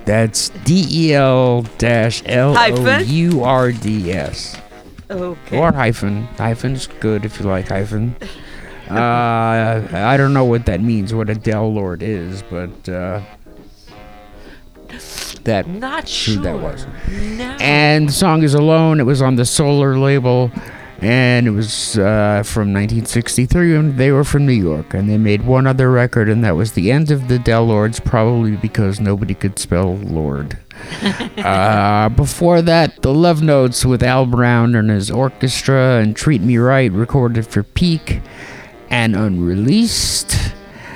That's 0.05 0.49
D 0.49 0.85
E 0.91 1.13
L 1.15 1.63
dash 1.79 2.21
L 2.27 2.55
O 2.55 2.99
U 2.99 3.43
R 3.43 3.71
D 3.71 4.11
S. 4.11 4.55
Okay. 5.09 5.57
Or 5.57 5.71
hyphen. 5.71 6.27
Hyphen's 6.37 6.85
good 6.85 7.25
if 7.25 7.39
you 7.39 7.47
like 7.47 7.67
hyphen. 7.69 8.15
Uh, 8.91 9.87
I 9.91 10.17
don't 10.17 10.35
know 10.35 10.45
what 10.45 10.67
that 10.67 10.81
means, 10.81 11.15
what 11.15 11.31
a 11.31 11.33
Del 11.33 11.73
Lord 11.73 12.03
is, 12.03 12.43
but 12.43 12.87
uh, 12.87 13.21
that 15.45 15.67
Not 15.67 16.03
who 16.03 16.07
sure. 16.07 16.43
that 16.43 16.59
was. 16.59 16.85
No. 17.09 17.57
And 17.59 18.07
the 18.09 18.13
song 18.13 18.43
is 18.43 18.53
Alone. 18.53 18.99
It 18.99 19.05
was 19.05 19.23
on 19.23 19.35
the 19.35 19.45
Solar 19.45 19.97
label, 19.97 20.51
and 21.01 21.47
it 21.47 21.51
was 21.51 21.97
uh, 21.97 22.43
from 22.45 22.73
1963, 22.73 23.75
and 23.75 23.97
they 23.97 24.11
were 24.11 24.23
from 24.23 24.45
New 24.45 24.51
York. 24.53 24.93
And 24.93 25.09
they 25.09 25.17
made 25.17 25.43
one 25.45 25.65
other 25.67 25.91
record, 25.91 26.29
and 26.29 26.43
that 26.43 26.55
was 26.55 26.73
the 26.73 26.91
end 26.91 27.09
of 27.11 27.27
the 27.27 27.39
Del 27.39 27.65
Lourds, 27.65 27.99
probably 27.99 28.55
because 28.55 28.99
nobody 28.99 29.33
could 29.33 29.57
spell 29.57 29.97
Lord. 29.97 30.57
uh, 31.37 32.09
before 32.09 32.61
that, 32.61 33.01
the 33.01 33.13
Love 33.13 33.41
Notes 33.41 33.85
with 33.85 34.03
Al 34.03 34.25
Brown 34.25 34.75
and 34.75 34.89
his 34.89 35.09
orchestra, 35.11 35.99
and 36.01 36.15
Treat 36.15 36.41
Me 36.41 36.57
Right, 36.57 36.91
recorded 36.91 37.47
for 37.47 37.63
Peak 37.63 38.21
and 38.89 39.15
unreleased. 39.15 40.35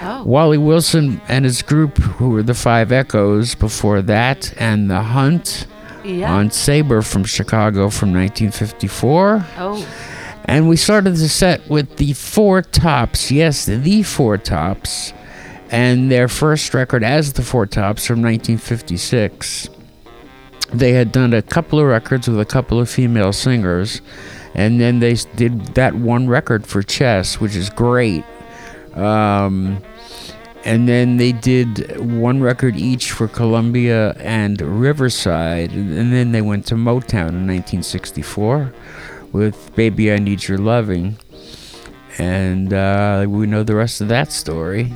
Oh. 0.02 0.24
Wally 0.24 0.58
Wilson 0.60 1.20
and 1.28 1.46
his 1.46 1.64
group, 1.64 1.98
who 1.98 2.30
were 2.30 2.44
the 2.44 2.54
Five 2.54 2.92
Echoes 2.92 3.56
before 3.56 4.04
that, 4.04 4.54
and 4.58 4.90
The 4.90 5.02
Hunt 5.02 5.66
Yeah. 6.04 6.32
on 6.32 6.52
Sabre 6.52 7.02
from 7.02 7.24
Chicago 7.24 7.90
from 7.90 8.14
1954. 8.14 9.46
And 10.56 10.70
we 10.70 10.78
started 10.78 11.18
the 11.18 11.28
set 11.28 11.70
with 11.70 11.98
the 11.98 12.14
Four 12.14 12.62
Tops. 12.62 13.30
Yes, 13.30 13.66
the 13.66 14.04
Four 14.04 14.38
Tops. 14.38 15.12
And 15.70 16.10
their 16.10 16.30
first 16.30 16.74
record 16.74 17.04
as 17.04 17.34
the 17.34 17.42
Four 17.42 17.66
Tops 17.66 18.06
from 18.06 18.22
1956. 18.22 19.68
They 20.74 20.94
had 20.94 21.12
done 21.12 21.34
a 21.34 21.42
couple 21.42 21.78
of 21.78 21.88
records 21.88 22.30
with 22.30 22.40
a 22.40 22.46
couple 22.46 22.80
of 22.80 22.90
female 22.90 23.34
singers. 23.34 24.00
And 24.54 24.80
then 24.80 25.00
they 25.00 25.16
did 25.36 25.76
that 25.76 25.94
one 25.94 26.30
record 26.30 26.66
for 26.66 26.82
Chess, 26.82 27.42
which 27.42 27.58
is 27.58 27.70
great. 27.70 28.24
Um, 28.94 29.84
and 30.64 30.88
then 30.88 31.18
they 31.18 31.34
did 31.34 32.00
one 32.00 32.40
record 32.40 32.78
each 32.78 33.12
for 33.12 33.28
Columbia 33.28 34.14
and 34.22 34.62
Riverside, 34.62 35.72
and 35.74 36.14
then 36.14 36.32
they 36.32 36.42
went 36.42 36.66
to 36.68 36.76
Motown 36.76 37.36
in 37.36 37.46
1964 37.46 38.72
with 39.36 39.76
"Baby 39.76 40.14
I 40.14 40.18
Need 40.18 40.48
Your 40.48 40.58
Loving," 40.58 41.18
and 42.18 42.72
uh, 42.74 43.26
we 43.28 43.46
know 43.46 43.64
the 43.64 43.76
rest 43.76 44.00
of 44.00 44.08
that 44.08 44.32
story. 44.32 44.94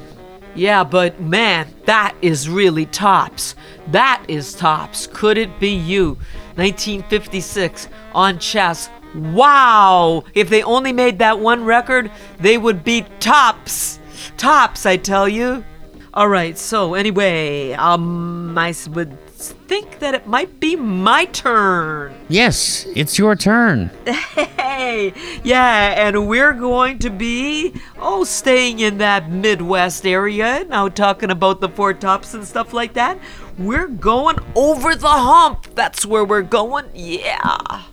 Yeah, 0.56 0.84
but 0.84 1.22
man, 1.22 1.68
that 1.86 2.16
is 2.22 2.50
really 2.50 2.86
tops. 2.86 3.56
That 3.88 4.24
is 4.28 4.54
tops. 4.54 5.08
Could 5.08 5.38
it 5.38 5.60
be 5.60 5.70
you? 5.70 6.18
1956 6.56 7.90
on 8.14 8.40
chess. 8.40 8.90
Wow! 9.14 10.24
If 10.34 10.50
they 10.50 10.64
only 10.64 10.94
made 10.94 11.20
that 11.20 11.40
one 11.40 11.66
record, 11.66 12.12
they 12.40 12.58
would 12.58 12.84
be 12.84 13.06
tops. 13.20 14.00
Tops, 14.38 14.86
I 14.86 14.98
tell 14.98 15.28
you. 15.28 15.66
All 16.14 16.28
right, 16.28 16.58
so 16.58 16.94
anyway, 16.94 17.74
um, 17.74 18.58
I 18.58 18.74
would 18.92 19.18
think 19.48 20.00
that 20.00 20.14
it 20.14 20.28
might 20.28 20.60
be 20.60 20.76
my 20.76 21.26
turn. 21.26 22.14
Yes, 22.28 22.86
it's 22.96 23.18
your 23.18 23.36
turn. 23.36 23.90
Hey, 24.06 25.14
yeah, 25.44 26.08
and 26.08 26.28
we're 26.28 26.54
going 26.54 27.00
to 27.00 27.10
be, 27.10 27.74
oh, 27.98 28.24
staying 28.24 28.80
in 28.80 28.98
that 28.98 29.30
Midwest 29.30 30.06
area, 30.06 30.66
now 30.66 30.90
talking 30.90 31.32
about 31.32 31.62
the 31.62 31.70
Four 31.70 31.94
Tops 31.94 32.34
and 32.34 32.46
stuff 32.46 32.74
like 32.74 32.94
that. 32.94 33.20
We're 33.58 33.88
going 33.88 34.38
over 34.56 34.96
the 34.96 35.08
hump. 35.08 35.74
That's 35.76 36.06
where 36.06 36.24
we're 36.26 36.42
going. 36.42 36.90
Yeah. 36.94 37.84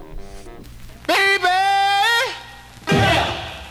Baby, 1.06 1.44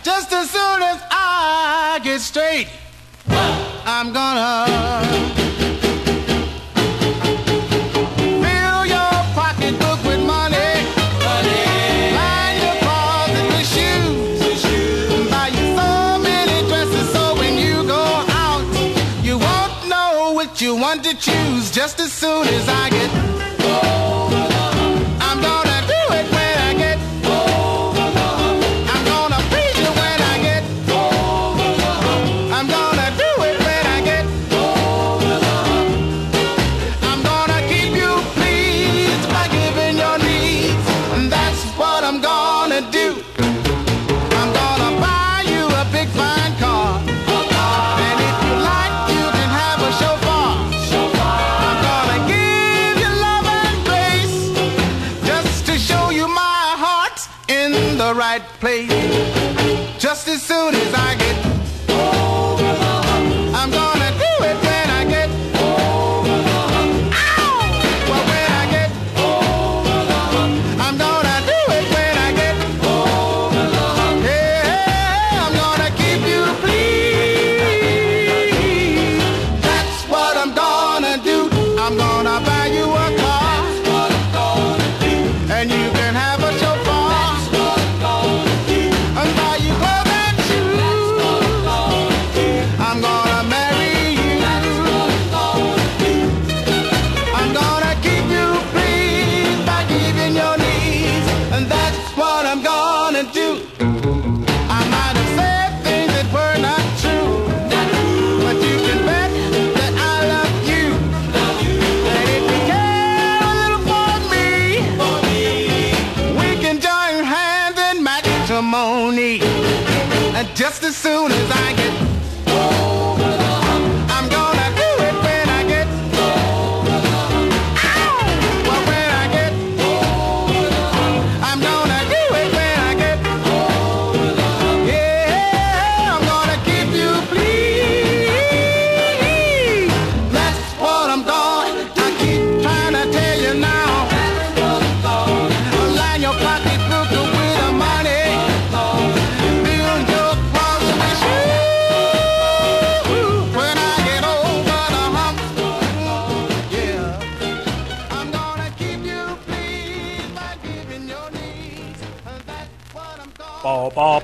just 0.03 0.32
as 0.32 0.49
soon 0.49 0.82
as 0.82 1.01
I 1.11 1.99
get 2.03 2.21
straight, 2.21 2.69
I'm 3.28 4.13
gonna 4.13 5.54
Just 21.97 22.07
as 22.07 22.13
soon 22.13 22.47
as 22.47 22.67
I 22.67 22.89
get 22.89 23.54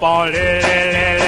up 0.01 0.31
all. 0.33 1.20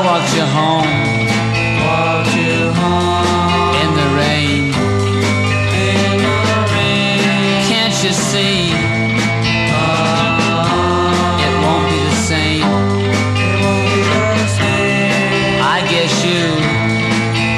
I'll 0.00 0.04
walk 0.04 0.30
you 0.32 0.46
home. 0.46 0.86
You 2.38 2.70
home. 2.70 3.74
In 3.82 3.90
the 3.98 4.08
rain. 4.14 4.70
In 5.74 6.18
the 6.22 6.58
rain. 6.72 7.18
Can't 7.66 7.96
you 8.04 8.12
see? 8.12 8.70
Uh-huh. 9.74 11.42
It 11.44 11.52
won't 11.64 11.86
be 11.90 11.98
the 11.98 12.16
same. 12.30 12.70
I 15.66 15.78
guess 15.90 16.12
you 16.24 16.44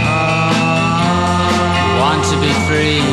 uh-huh. 0.08 0.80
want 2.00 2.24
to 2.24 2.36
be 2.40 2.52
free. 2.66 3.09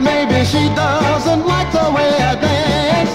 Maybe 0.00 0.44
she 0.44 0.68
doesn't 0.74 1.46
like 1.46 1.70
the 1.72 1.92
way 1.96 2.10
I 2.30 2.34
dance. 2.34 3.12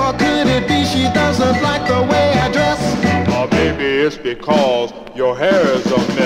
Or 0.00 0.12
could 0.12 0.46
it 0.46 0.68
be 0.68 0.84
she 0.84 1.04
doesn't 1.12 1.62
like 1.62 1.86
the 1.86 2.02
way 2.10 2.32
I 2.44 2.50
dress? 2.52 2.80
Or 3.34 3.48
maybe 3.48 3.84
it's 3.84 4.16
because 4.16 4.92
your 5.14 5.36
hair 5.36 5.64
is 5.76 5.86
a 5.86 5.98
mess. 6.14 6.25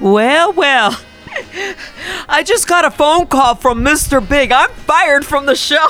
Well, 0.00 0.52
well. 0.52 0.98
I 2.28 2.42
just 2.44 2.68
got 2.68 2.84
a 2.84 2.90
phone 2.90 3.26
call 3.26 3.54
from 3.54 3.84
Mr. 3.84 4.26
Big. 4.26 4.52
I'm 4.52 4.70
fired 4.70 5.26
from 5.26 5.46
the 5.46 5.54
show. 5.54 5.88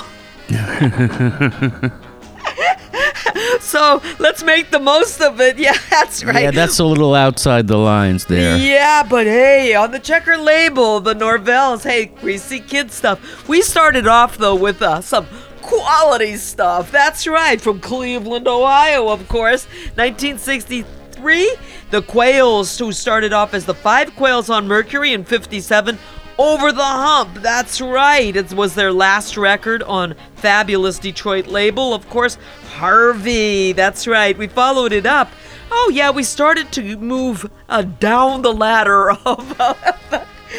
so 3.61 4.03
let's 4.19 4.43
make 4.43 4.71
the 4.71 4.81
most 4.81 5.21
of 5.21 5.41
it. 5.41 5.59
Yeah, 5.69 5.77
that's 5.91 6.25
right. 6.25 6.45
Yeah, 6.45 6.51
that's 6.53 6.79
a 6.79 6.85
little 6.85 7.15
outside 7.15 7.67
the 7.67 7.77
lines 7.77 8.25
there. 8.27 8.57
Yeah, 8.57 9.03
but 9.03 9.27
hey, 9.27 9.75
on 9.75 9.91
the 9.91 9.99
checker 9.99 10.39
label, 10.39 11.01
the 11.01 11.15
Norvells, 11.15 11.83
hey, 11.83 12.07
greasy 12.07 12.61
kid 12.61 12.93
stuff. 12.93 13.49
We 13.49 13.61
started 13.61 14.07
off 14.07 14.39
though 14.39 14.55
with 14.55 14.81
uh, 14.81 15.01
some 15.01 15.27
quality 15.63 16.37
stuff. 16.37 16.93
That's 16.93 17.27
right, 17.27 17.61
from 17.61 17.81
Cleveland, 17.81 18.47
Ohio, 18.47 19.09
of 19.09 19.29
course, 19.29 19.67
1963. 19.97 20.98
The 21.21 22.05
Quails, 22.07 22.79
who 22.79 22.93
started 22.93 23.33
off 23.33 23.53
as 23.53 23.65
the 23.65 23.75
Five 23.75 24.15
Quails 24.15 24.49
on 24.51 24.69
Mercury 24.69 25.13
in 25.13 25.25
57. 25.25 25.99
Over 26.39 26.71
the 26.71 26.85
Hump, 26.85 27.43
that's 27.43 27.81
right. 27.81 28.35
It 28.37 28.53
was 28.53 28.77
their 28.77 28.93
last 28.93 29.37
record 29.37 29.83
on 29.83 30.15
fabulous 30.37 31.01
Detroit 31.01 31.49
label, 31.49 31.93
of 31.93 32.09
course, 32.09 32.39
Harvey. 32.77 33.73
That's 33.73 34.07
right. 34.07 34.39
We 34.39 34.47
followed 34.47 34.93
it 34.93 35.07
up. 35.07 35.31
Oh 35.73 35.91
yeah, 35.93 36.11
we 36.13 36.23
started 36.23 36.71
to 36.73 36.97
move 36.97 37.51
uh, 37.69 37.83
down 37.83 38.43
the 38.43 38.55
ladder 38.55 39.11
of 39.27 39.61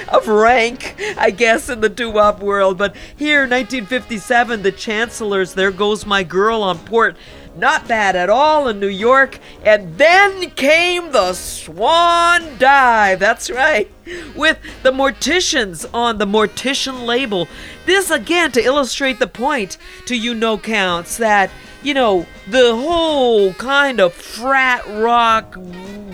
of 0.10 0.28
rank, 0.28 0.96
I 1.18 1.32
guess, 1.32 1.70
in 1.70 1.82
the 1.82 1.90
doo-wop 1.90 2.42
world. 2.42 2.78
But 2.78 2.96
here, 3.16 3.42
1957, 3.42 4.62
the 4.62 4.72
Chancellors, 4.72 5.54
"There 5.54 5.72
Goes 5.72 6.06
My 6.06 6.24
Girl" 6.24 6.62
on 6.62 6.78
port. 6.80 7.16
Not 7.60 7.88
bad 7.88 8.16
at 8.16 8.30
all 8.30 8.68
in 8.68 8.80
New 8.80 8.88
York. 8.88 9.40
And 9.64 9.98
then 9.98 10.50
came 10.52 11.12
the 11.12 11.34
Swan 11.34 12.58
Dive. 12.58 13.20
That's 13.20 13.50
right. 13.50 13.92
With 14.36 14.60
the 14.84 14.92
Morticians 14.92 15.86
on 15.94 16.18
the 16.18 16.26
Mortician 16.26 17.06
label. 17.06 17.48
This 17.86 18.10
again 18.10 18.52
to 18.54 18.64
illustrate 18.64 19.20
the 19.20 19.28
point 19.28 19.78
to 20.06 20.16
you 20.16 20.34
no 20.34 20.58
counts 20.58 21.18
that, 21.18 21.52
you 21.82 21.94
know, 21.94 22.26
the 22.48 22.76
whole 22.76 23.54
kind 23.54 24.00
of 24.00 24.14
frat 24.14 24.86
rock 24.88 25.58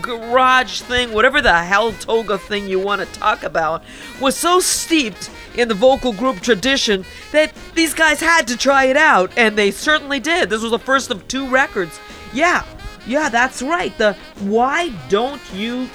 garage 0.00 0.80
thing, 0.82 1.12
whatever 1.12 1.42
the 1.42 1.62
hell 1.62 1.92
toga 1.92 2.38
thing 2.38 2.68
you 2.68 2.78
want 2.78 3.00
to 3.00 3.18
talk 3.18 3.42
about, 3.42 3.82
was 4.20 4.36
so 4.36 4.60
steeped 4.60 5.30
in 5.56 5.68
the 5.68 5.74
vocal 5.74 6.12
group 6.12 6.40
tradition 6.40 7.04
that 7.32 7.52
these 7.74 7.94
guys 7.94 8.20
had 8.20 8.46
to 8.48 8.56
try 8.56 8.84
it 8.84 8.96
out, 8.96 9.30
and 9.36 9.56
they 9.56 9.70
certainly 9.70 10.20
did. 10.20 10.50
This 10.50 10.62
was 10.62 10.70
the 10.70 10.78
first 10.78 11.10
of 11.10 11.26
two 11.28 11.48
records. 11.48 11.98
Yeah, 12.32 12.64
yeah, 13.06 13.28
that's 13.28 13.62
right. 13.62 13.96
The 13.98 14.14
Why 14.40 14.90
Don't 15.08 15.42
You 15.52 15.88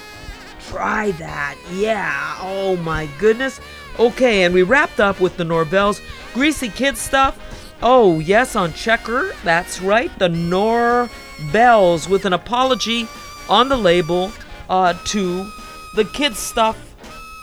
Try 0.68 1.12
That? 1.12 1.56
Yeah, 1.72 2.36
oh 2.40 2.76
my 2.78 3.08
goodness. 3.18 3.60
Okay, 3.98 4.44
and 4.44 4.54
we 4.54 4.62
wrapped 4.62 5.00
up 5.00 5.20
with 5.20 5.36
the 5.36 5.44
Norvells 5.44 6.00
Greasy 6.32 6.68
Kid 6.68 6.96
stuff. 6.96 7.38
Oh, 7.84 8.20
yes, 8.20 8.54
on 8.54 8.72
Checker. 8.74 9.32
That's 9.42 9.80
right, 9.80 10.16
the 10.20 10.28
Norvells 10.28 12.08
with 12.08 12.24
an 12.24 12.32
apology 12.32 13.08
on 13.48 13.68
the 13.68 13.76
label 13.76 14.30
uh, 14.70 14.94
to 15.06 15.50
the 15.96 16.04
Kid 16.04 16.36
Stuff 16.36 16.94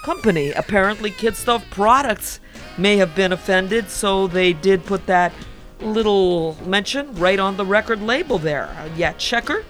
company. 0.06 0.52
Apparently, 0.52 1.12
Kid 1.12 1.36
Stuff 1.36 1.70
products 1.72 2.40
may 2.78 2.96
have 2.96 3.14
been 3.16 3.34
offended, 3.34 3.90
so 3.90 4.28
they 4.28 4.54
did 4.54 4.86
put 4.86 5.06
that 5.08 5.34
little 5.82 6.56
mention 6.66 7.14
right 7.16 7.40
on 7.40 7.58
the 7.58 7.66
record 7.66 8.02
label 8.02 8.38
there. 8.38 8.68
Uh, 8.80 8.90
yeah, 8.96 9.12
Checker, 9.14 9.66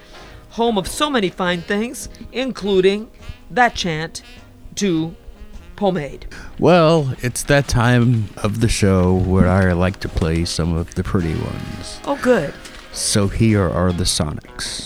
home 0.52 0.78
of 0.78 0.88
so 0.88 1.10
many 1.10 1.30
fine 1.30 1.62
things, 1.62 2.10
including 2.32 3.10
that 3.50 3.74
chant 3.74 4.22
to 4.76 5.16
Pomade. 5.80 6.26
Well, 6.60 7.16
it's 7.20 7.44
that 7.44 7.70
time 7.70 8.26
of 8.44 8.60
the 8.60 8.68
show 8.68 9.14
where 9.16 9.48
I 9.48 9.72
like 9.72 10.02
to 10.02 10.10
play 10.10 10.44
some 10.44 10.76
of 10.76 10.94
the 10.96 11.06
pretty 11.06 11.34
ones. 11.36 12.02
Oh, 12.04 12.20
good. 12.22 12.54
So 12.92 13.30
here 13.30 13.64
are 13.64 13.94
the 13.94 14.04
Sonics. 14.04 14.86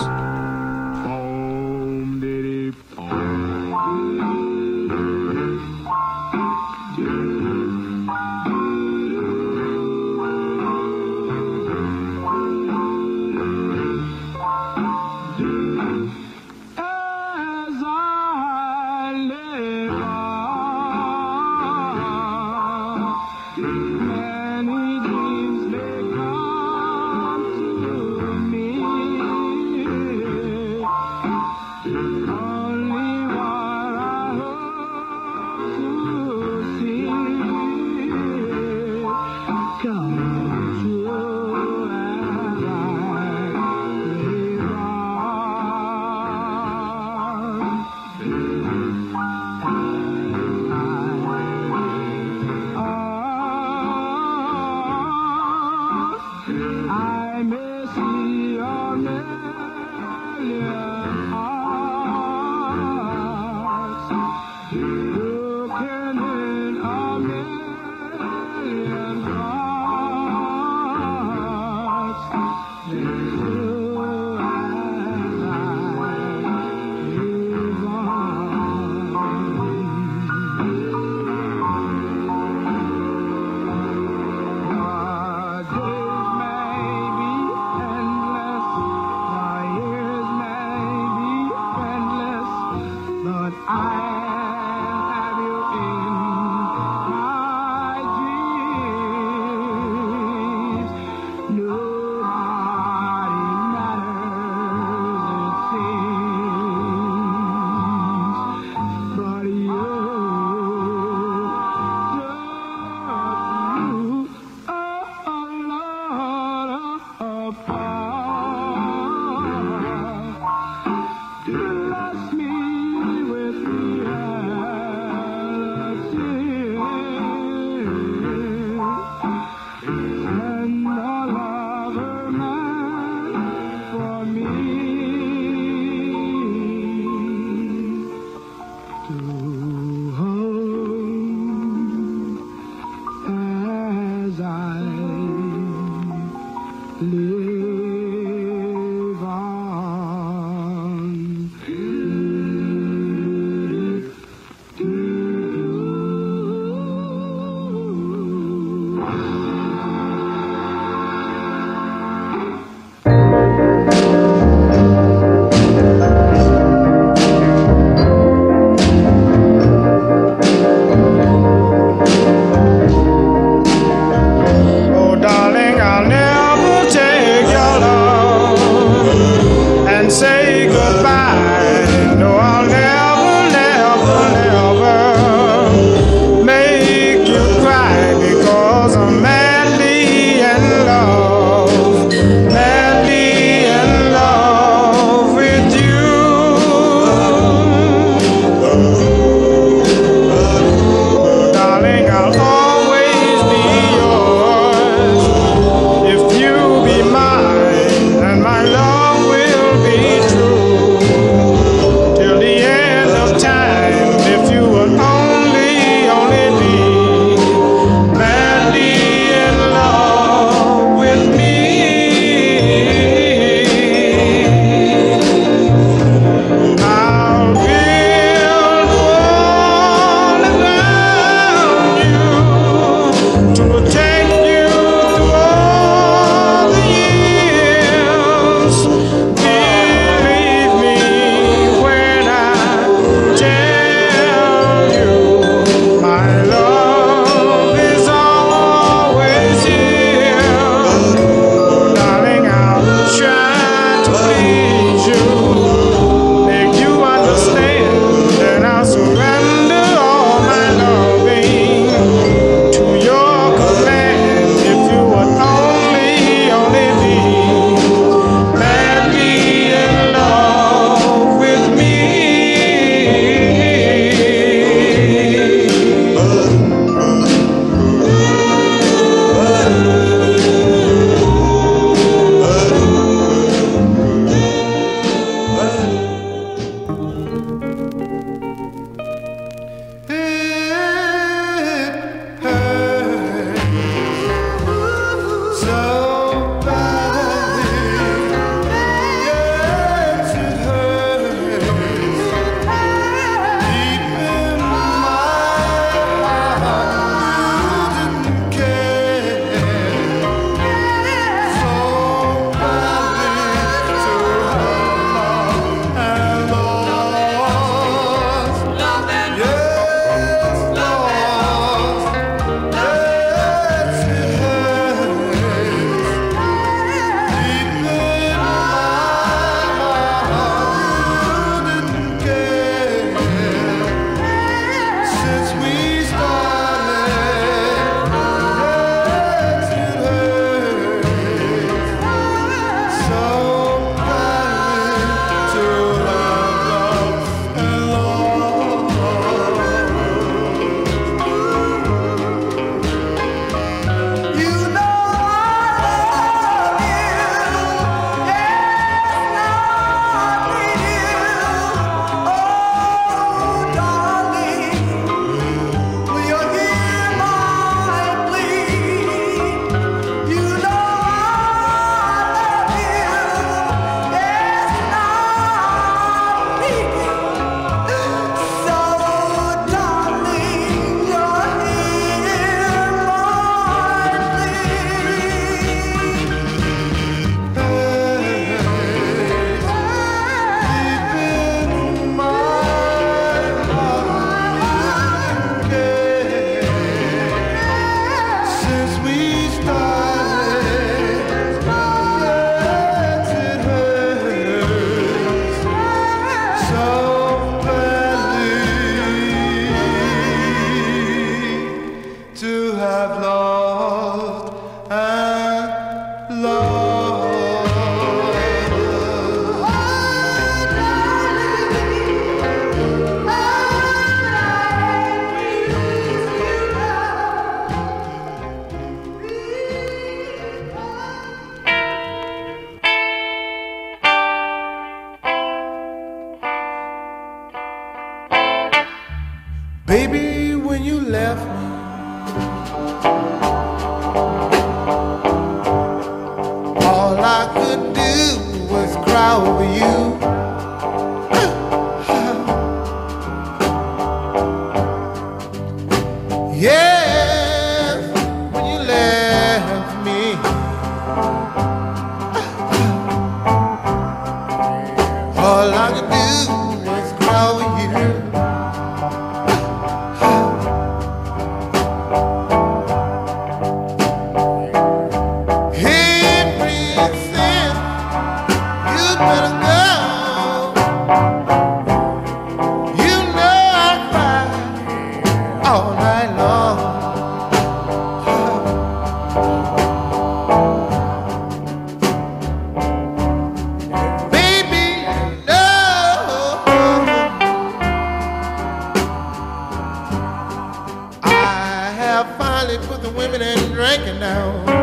Finally 502.63 502.87
put 502.87 503.01
the 503.01 503.09
women 503.09 503.41
in 503.41 503.57
drinking 503.73 504.19
now. 504.19 504.82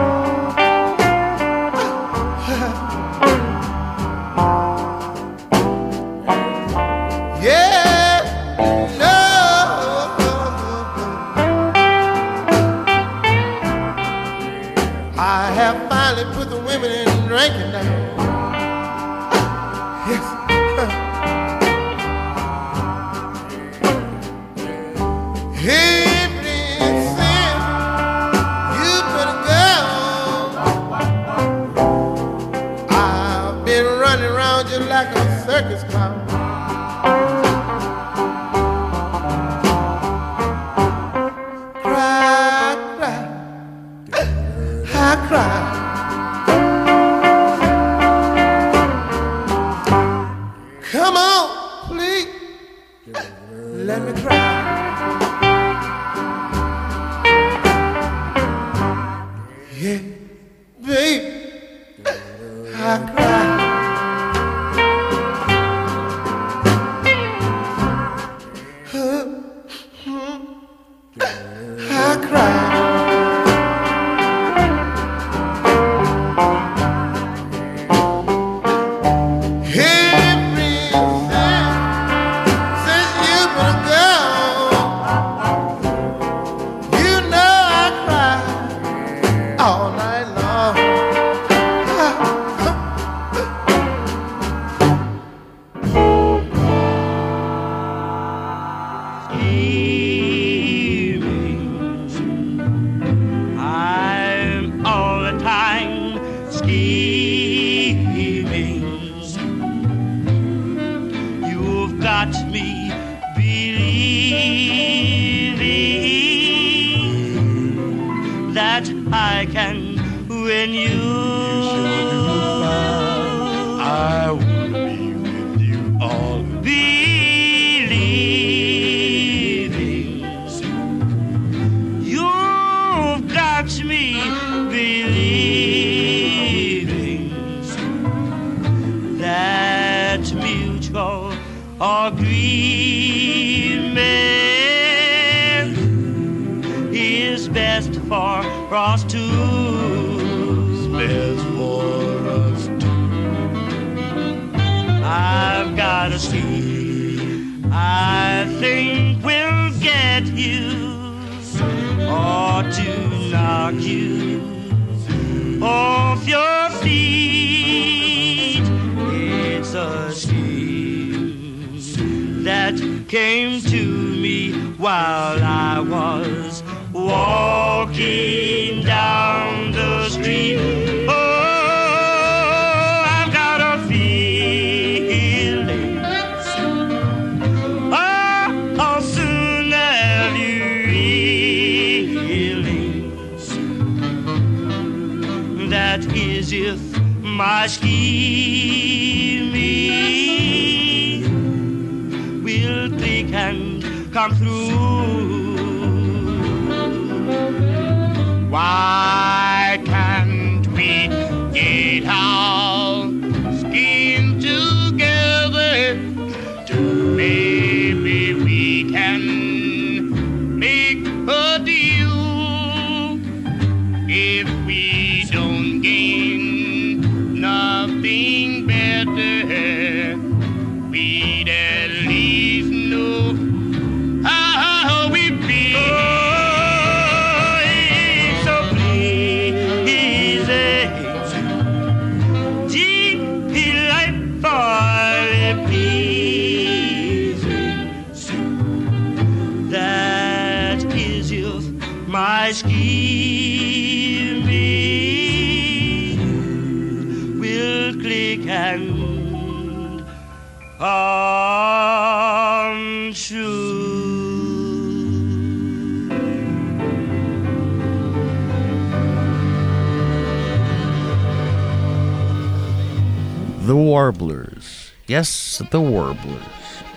Warblers. 274.11 274.91
Yes, 275.07 275.63
the 275.71 275.81
Warblers. 275.81 276.43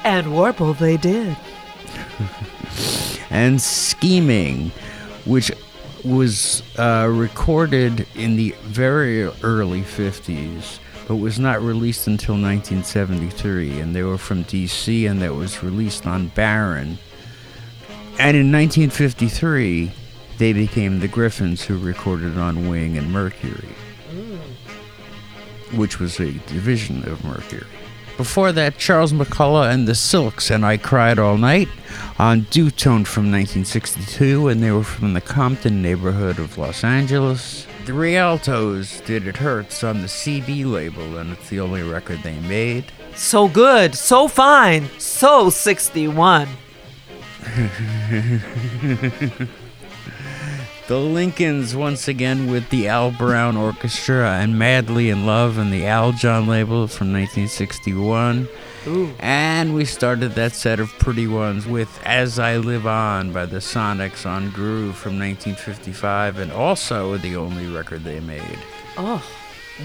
And 0.03 0.33
warble 0.33 0.73
they 0.73 0.97
did. 0.97 1.37
and 3.29 3.61
Scheming, 3.61 4.71
which 5.25 5.51
was 6.03 6.63
uh, 6.77 7.07
recorded 7.11 8.07
in 8.15 8.35
the 8.35 8.55
very 8.63 9.25
early 9.43 9.81
50s, 9.81 10.79
but 11.07 11.17
was 11.17 11.37
not 11.37 11.61
released 11.61 12.07
until 12.07 12.33
1973. 12.33 13.79
And 13.79 13.95
they 13.95 14.03
were 14.03 14.17
from 14.17 14.43
DC, 14.45 15.09
and 15.09 15.21
that 15.21 15.35
was 15.35 15.63
released 15.63 16.07
on 16.07 16.29
Baron. 16.29 16.97
And 18.19 18.35
in 18.35 18.51
1953, 18.51 19.91
they 20.39 20.53
became 20.53 20.99
the 20.99 21.07
Griffins, 21.07 21.63
who 21.63 21.77
recorded 21.77 22.39
on 22.39 22.67
Wing 22.69 22.97
and 22.97 23.11
Mercury, 23.11 23.75
which 25.75 25.99
was 25.99 26.19
a 26.19 26.31
division 26.31 27.07
of 27.09 27.23
Mercury. 27.23 27.65
Before 28.17 28.51
that, 28.51 28.77
Charles 28.77 29.11
McCullough 29.11 29.73
and 29.73 29.87
the 29.87 29.95
Silks 29.95 30.51
and 30.51 30.63
I 30.63 30.77
Cried 30.77 31.17
All 31.17 31.37
Night 31.37 31.67
on 32.19 32.41
Dootone 32.51 33.05
from 33.05 33.31
1962, 33.31 34.49
and 34.49 34.61
they 34.61 34.71
were 34.71 34.83
from 34.83 35.13
the 35.13 35.21
Compton 35.21 35.81
neighborhood 35.81 36.37
of 36.37 36.57
Los 36.57 36.83
Angeles. 36.83 37.65
The 37.85 37.91
Rialtos 37.91 39.03
did 39.05 39.27
It 39.27 39.37
Hurts 39.37 39.83
on 39.83 40.01
the 40.01 40.07
CD 40.07 40.63
label, 40.63 41.17
and 41.17 41.33
it's 41.33 41.49
the 41.49 41.59
only 41.59 41.81
record 41.81 42.19
they 42.19 42.39
made. 42.41 42.85
So 43.15 43.47
good, 43.47 43.95
so 43.95 44.27
fine, 44.27 44.89
so 44.99 45.49
61. 45.49 46.47
The 50.93 50.99
Lincolns 50.99 51.75
once 51.75 52.07
again 52.07 52.51
with 52.51 52.69
the 52.69 52.87
Al 52.87 53.09
Brown 53.09 53.57
Orchestra 53.57 54.33
and 54.33 54.59
Madly 54.59 55.09
in 55.09 55.25
Love 55.25 55.57
and 55.57 55.73
the 55.73 55.87
Al 55.87 56.11
John 56.11 56.45
label 56.45 56.87
from 56.87 57.11
1961. 57.11 58.47
Ooh. 58.85 59.11
And 59.17 59.73
we 59.73 59.85
started 59.85 60.33
that 60.33 60.51
set 60.51 60.79
of 60.79 60.89
pretty 60.99 61.25
ones 61.25 61.65
with 61.65 61.99
As 62.05 62.37
I 62.37 62.57
Live 62.57 62.85
On 62.85 63.33
by 63.33 63.47
the 63.47 63.57
Sonics 63.57 64.27
on 64.27 64.51
Groove 64.51 64.95
from 64.95 65.17
1955 65.17 66.37
and 66.37 66.51
also 66.51 67.17
the 67.17 67.37
only 67.37 67.65
record 67.65 68.03
they 68.03 68.19
made. 68.19 68.59
Oh, 68.95 69.25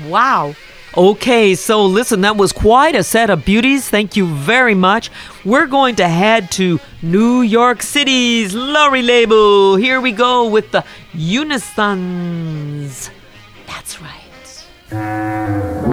wow. 0.08 0.54
Okay, 0.96 1.54
so 1.54 1.84
listen, 1.84 2.22
that 2.22 2.36
was 2.36 2.52
quite 2.52 2.94
a 2.94 3.04
set 3.04 3.28
of 3.30 3.44
beauties. 3.44 3.88
Thank 3.88 4.16
you 4.16 4.26
very 4.26 4.74
much. 4.74 5.10
We're 5.44 5.66
going 5.66 5.96
to 5.96 6.08
head 6.08 6.50
to 6.52 6.80
New 7.02 7.42
York 7.42 7.82
City's 7.82 8.54
Lori 8.54 9.02
label. 9.02 9.76
Here 9.76 10.00
we 10.00 10.12
go 10.12 10.48
with 10.48 10.70
the 10.70 10.84
Unisons. 11.12 13.10
That's 13.66 14.00
right. 14.00 15.84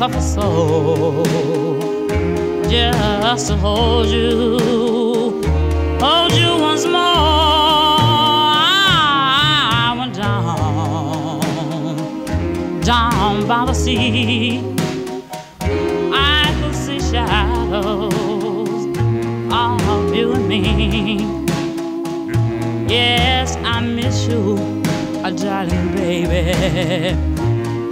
Suffer 0.00 0.22
so 0.22 1.22
just 2.70 3.48
to 3.48 3.56
hold 3.56 4.08
you, 4.08 4.58
hold 6.00 6.32
you 6.32 6.56
once 6.58 6.86
more. 6.86 6.94
I 9.82 9.94
went 9.98 10.14
down, 10.14 11.40
down 12.80 13.46
by 13.46 13.66
the 13.66 13.74
sea. 13.74 14.62
I 15.60 16.50
could 16.58 16.74
see 16.74 17.00
shadows 17.00 18.86
of 19.52 20.14
you 20.16 20.32
and 20.32 20.48
me. 20.48 20.62
Yes, 22.88 23.56
I 23.56 23.80
miss 23.82 24.26
you, 24.26 24.56
a 25.22 25.30
darling 25.30 25.92
baby. 25.94 26.54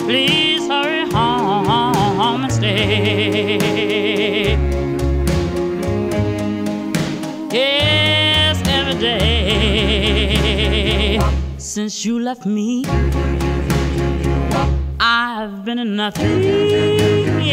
Please 0.07 0.58
stay. 2.59 3.59
Yes, 7.53 8.57
every 8.67 8.99
day 9.01 9.99
since 11.57 12.05
you 12.05 12.19
left 12.19 12.45
me, 12.47 12.85
I've 15.01 15.65
been 15.65 15.79
in 15.79 15.95
nothing, 15.97 16.43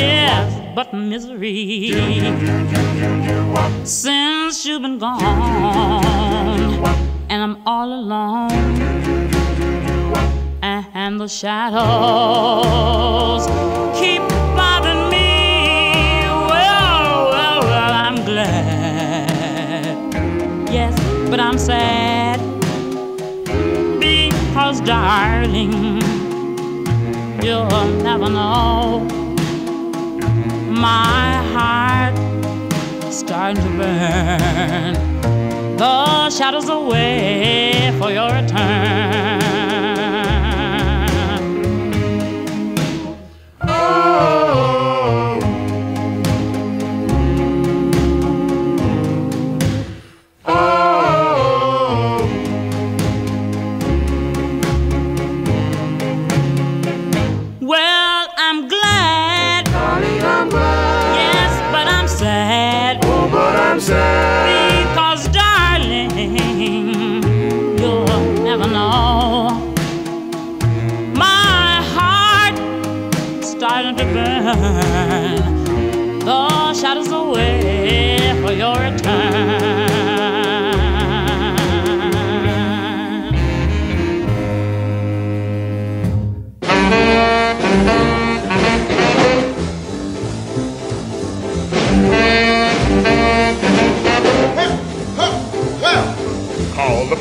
yes, 0.01 0.47
but 0.75 0.91
misery. 0.93 1.93
Since 3.83 4.65
you've 4.65 4.81
been 4.81 4.97
gone, 4.97 5.23
and 7.29 7.43
I'm 7.43 7.55
all 7.67 7.93
alone 7.93 8.51
and 10.95 11.19
the 11.19 11.27
shadows 11.27 11.85
but 21.35 21.43
I'm 21.43 21.57
sad 21.57 22.39
because, 23.99 24.79
darling, 24.79 25.73
you'll 27.43 27.87
never 28.01 28.29
know. 28.29 29.01
My 30.69 31.43
heart 31.53 32.15
starting 33.11 33.61
to 33.63 33.69
burn. 33.77 34.93
The 35.75 36.29
shadows 36.29 36.69
away 36.69 37.93
for 37.99 38.11
your 38.11 38.31
return. 38.31 39.54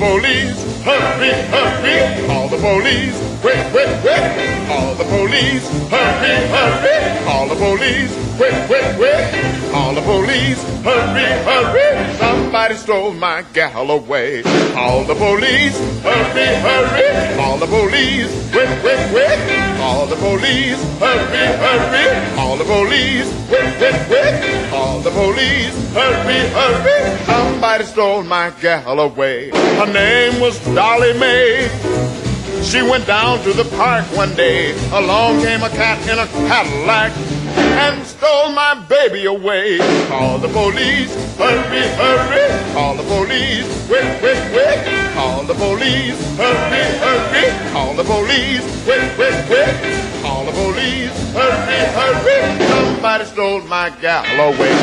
Police, 0.04 0.60
hurry, 0.82 1.32
hurry. 1.54 2.26
Call 2.26 2.48
the 2.48 2.58
police, 2.58 3.16
quick, 3.40 3.62
quick, 3.72 3.88
quick. 4.02 4.68
Call 4.68 4.94
the 4.94 5.04
police, 5.04 5.66
hurry, 5.88 6.34
hurry. 6.54 7.24
Call 7.24 7.48
the 7.48 7.54
police, 7.54 8.12
quick, 8.36 8.54
quick, 8.66 8.96
quick. 8.96 9.63
Call 9.74 9.92
the 9.92 10.02
police, 10.02 10.62
hurry, 10.84 11.26
hurry. 11.42 12.14
Somebody 12.14 12.76
stole 12.76 13.12
my 13.12 13.44
gal 13.52 13.90
away. 13.90 14.44
Call 14.72 15.02
the 15.02 15.16
police, 15.16 15.76
hurry, 16.00 16.46
hurry. 16.62 17.36
Call 17.36 17.56
the 17.58 17.66
police, 17.66 18.30
quick, 18.52 18.70
quick, 18.82 19.02
quick. 19.10 19.40
Call 19.78 20.06
the 20.06 20.14
police, 20.14 20.80
hurry, 21.00 21.46
hurry. 21.64 22.36
Call 22.36 22.56
the 22.56 22.62
police, 22.62 23.28
quick, 23.48 23.76
quick, 23.78 23.98
quick. 24.06 24.70
Call 24.70 25.00
the 25.00 25.10
police, 25.10 25.74
hurry, 25.92 26.40
hurry. 26.54 27.24
Somebody 27.26 27.84
stole 27.84 28.22
my 28.22 28.52
gal 28.60 29.00
away. 29.00 29.50
Her 29.50 29.92
name 29.92 30.38
was 30.38 30.56
Dolly 30.66 31.18
Mae. 31.18 31.68
She 32.62 32.80
went 32.80 33.08
down 33.08 33.42
to 33.42 33.52
the 33.52 33.64
park 33.76 34.04
one 34.16 34.36
day. 34.36 34.70
Along 34.92 35.40
came 35.40 35.64
a 35.64 35.68
cat 35.70 35.98
in 36.08 36.20
a 36.20 36.26
Cadillac 36.46 37.12
and 37.56 38.04
stole 38.06 38.50
my 38.52 38.74
baby 38.88 39.26
away. 39.26 39.78
Call 40.08 40.38
the 40.38 40.48
police, 40.48 41.14
hurry, 41.36 41.86
hurry. 42.00 42.72
Call 42.72 42.96
the 42.96 43.02
police, 43.04 43.66
quick, 43.86 44.18
quick, 44.20 44.38
quick. 44.52 45.14
Call 45.14 45.42
the 45.44 45.54
police, 45.54 46.18
hurry, 46.36 46.84
hurry. 47.04 47.72
Call 47.72 47.94
the 47.94 48.04
police, 48.04 48.64
quick, 48.84 49.14
quick, 49.14 49.46
quick. 49.46 49.74
Call 50.22 50.44
the 50.44 50.52
police, 50.52 51.12
hurry, 51.32 51.80
hurry. 51.98 52.68
Somebody 52.68 53.24
stole 53.24 53.62
my 53.62 53.90
gal 54.00 54.24
away. 54.48 54.74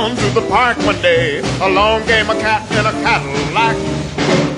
Down 0.00 0.16
to 0.16 0.30
the 0.30 0.46
park 0.48 0.78
one 0.78 1.00
day. 1.02 1.40
Along 1.60 2.02
came 2.04 2.30
a 2.30 2.34
cat 2.34 2.62
in 2.72 2.86
a 2.86 2.92
Cadillac 3.04 3.76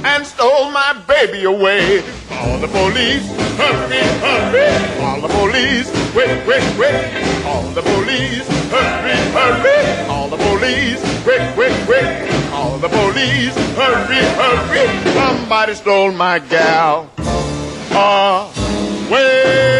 and 0.05 0.25
stole 0.25 0.71
my 0.71 0.93
baby 1.09 1.43
away. 1.45 2.03
Call 2.29 2.59
the 2.59 2.69
police, 2.69 3.27
hurry, 3.59 4.03
hurry. 4.23 4.69
Call 5.01 5.21
the 5.21 5.33
police, 5.41 5.89
quick, 6.13 6.45
quick, 6.45 6.63
quick. 6.79 7.03
Call 7.43 7.63
the 7.79 7.83
police, 7.83 8.47
hurry, 8.71 9.17
hurry. 9.37 10.07
Call 10.07 10.29
the 10.29 10.37
police, 10.37 11.03
quick, 11.25 11.43
quick, 11.55 11.75
quick. 11.87 12.31
Call 12.51 12.79
the 12.79 12.89
police, 12.89 13.57
hurry, 13.81 14.23
hurry. 14.41 14.87
Somebody 15.13 15.75
stole 15.75 16.13
my 16.13 16.39
gal 16.39 17.11
away. 17.91 19.72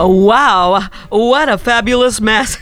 Oh, 0.00 0.06
wow. 0.06 0.88
What 1.08 1.48
a 1.48 1.58
fabulous 1.58 2.20
mess. 2.20 2.56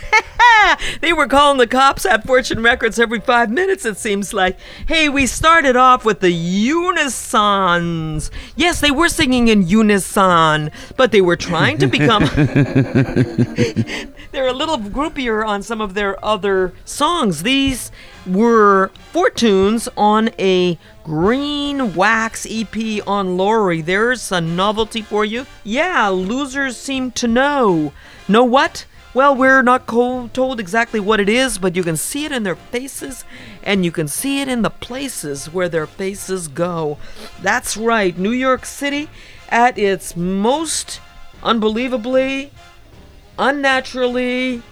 they 1.02 1.12
were 1.12 1.26
calling 1.26 1.58
the 1.58 1.66
cops 1.66 2.06
at 2.06 2.26
Fortune 2.26 2.62
Records 2.62 2.98
every 2.98 3.20
five 3.20 3.50
minutes, 3.50 3.84
it 3.84 3.98
seems 3.98 4.32
like. 4.32 4.58
Hey, 4.88 5.10
we 5.10 5.26
started 5.26 5.76
off 5.76 6.06
with 6.06 6.20
the 6.20 6.32
Unisons. 6.32 8.30
Yes, 8.56 8.80
they 8.80 8.90
were 8.90 9.10
singing 9.10 9.48
in 9.48 9.68
unison, 9.68 10.70
but 10.96 11.12
they 11.12 11.20
were 11.20 11.36
trying 11.36 11.76
to 11.76 11.86
become. 11.86 12.24
They're 14.32 14.48
a 14.48 14.54
little 14.54 14.78
groupier 14.78 15.46
on 15.46 15.62
some 15.62 15.82
of 15.82 15.92
their 15.92 16.24
other 16.24 16.72
songs. 16.86 17.42
These 17.42 17.90
were 18.26 18.90
four 19.12 19.30
tunes 19.30 19.88
on 19.96 20.30
a 20.38 20.78
green 21.04 21.94
wax 21.94 22.46
EP 22.50 23.06
on 23.06 23.36
Lori. 23.36 23.80
There's 23.80 24.32
a 24.32 24.40
novelty 24.40 25.02
for 25.02 25.24
you. 25.24 25.46
Yeah, 25.64 26.08
losers 26.08 26.76
seem 26.76 27.12
to 27.12 27.28
know. 27.28 27.92
Know 28.28 28.44
what? 28.44 28.86
Well, 29.14 29.34
we're 29.34 29.62
not 29.62 29.86
told 29.88 30.60
exactly 30.60 31.00
what 31.00 31.20
it 31.20 31.28
is, 31.30 31.56
but 31.56 31.74
you 31.74 31.82
can 31.82 31.96
see 31.96 32.26
it 32.26 32.32
in 32.32 32.42
their 32.42 32.56
faces, 32.56 33.24
and 33.62 33.82
you 33.82 33.90
can 33.90 34.08
see 34.08 34.42
it 34.42 34.48
in 34.48 34.60
the 34.60 34.68
places 34.68 35.46
where 35.50 35.70
their 35.70 35.86
faces 35.86 36.48
go. 36.48 36.98
That's 37.40 37.78
right, 37.78 38.18
New 38.18 38.30
York 38.30 38.66
City 38.66 39.08
at 39.48 39.78
its 39.78 40.16
most 40.16 41.00
unbelievably, 41.42 42.52
unnaturally, 43.38 44.62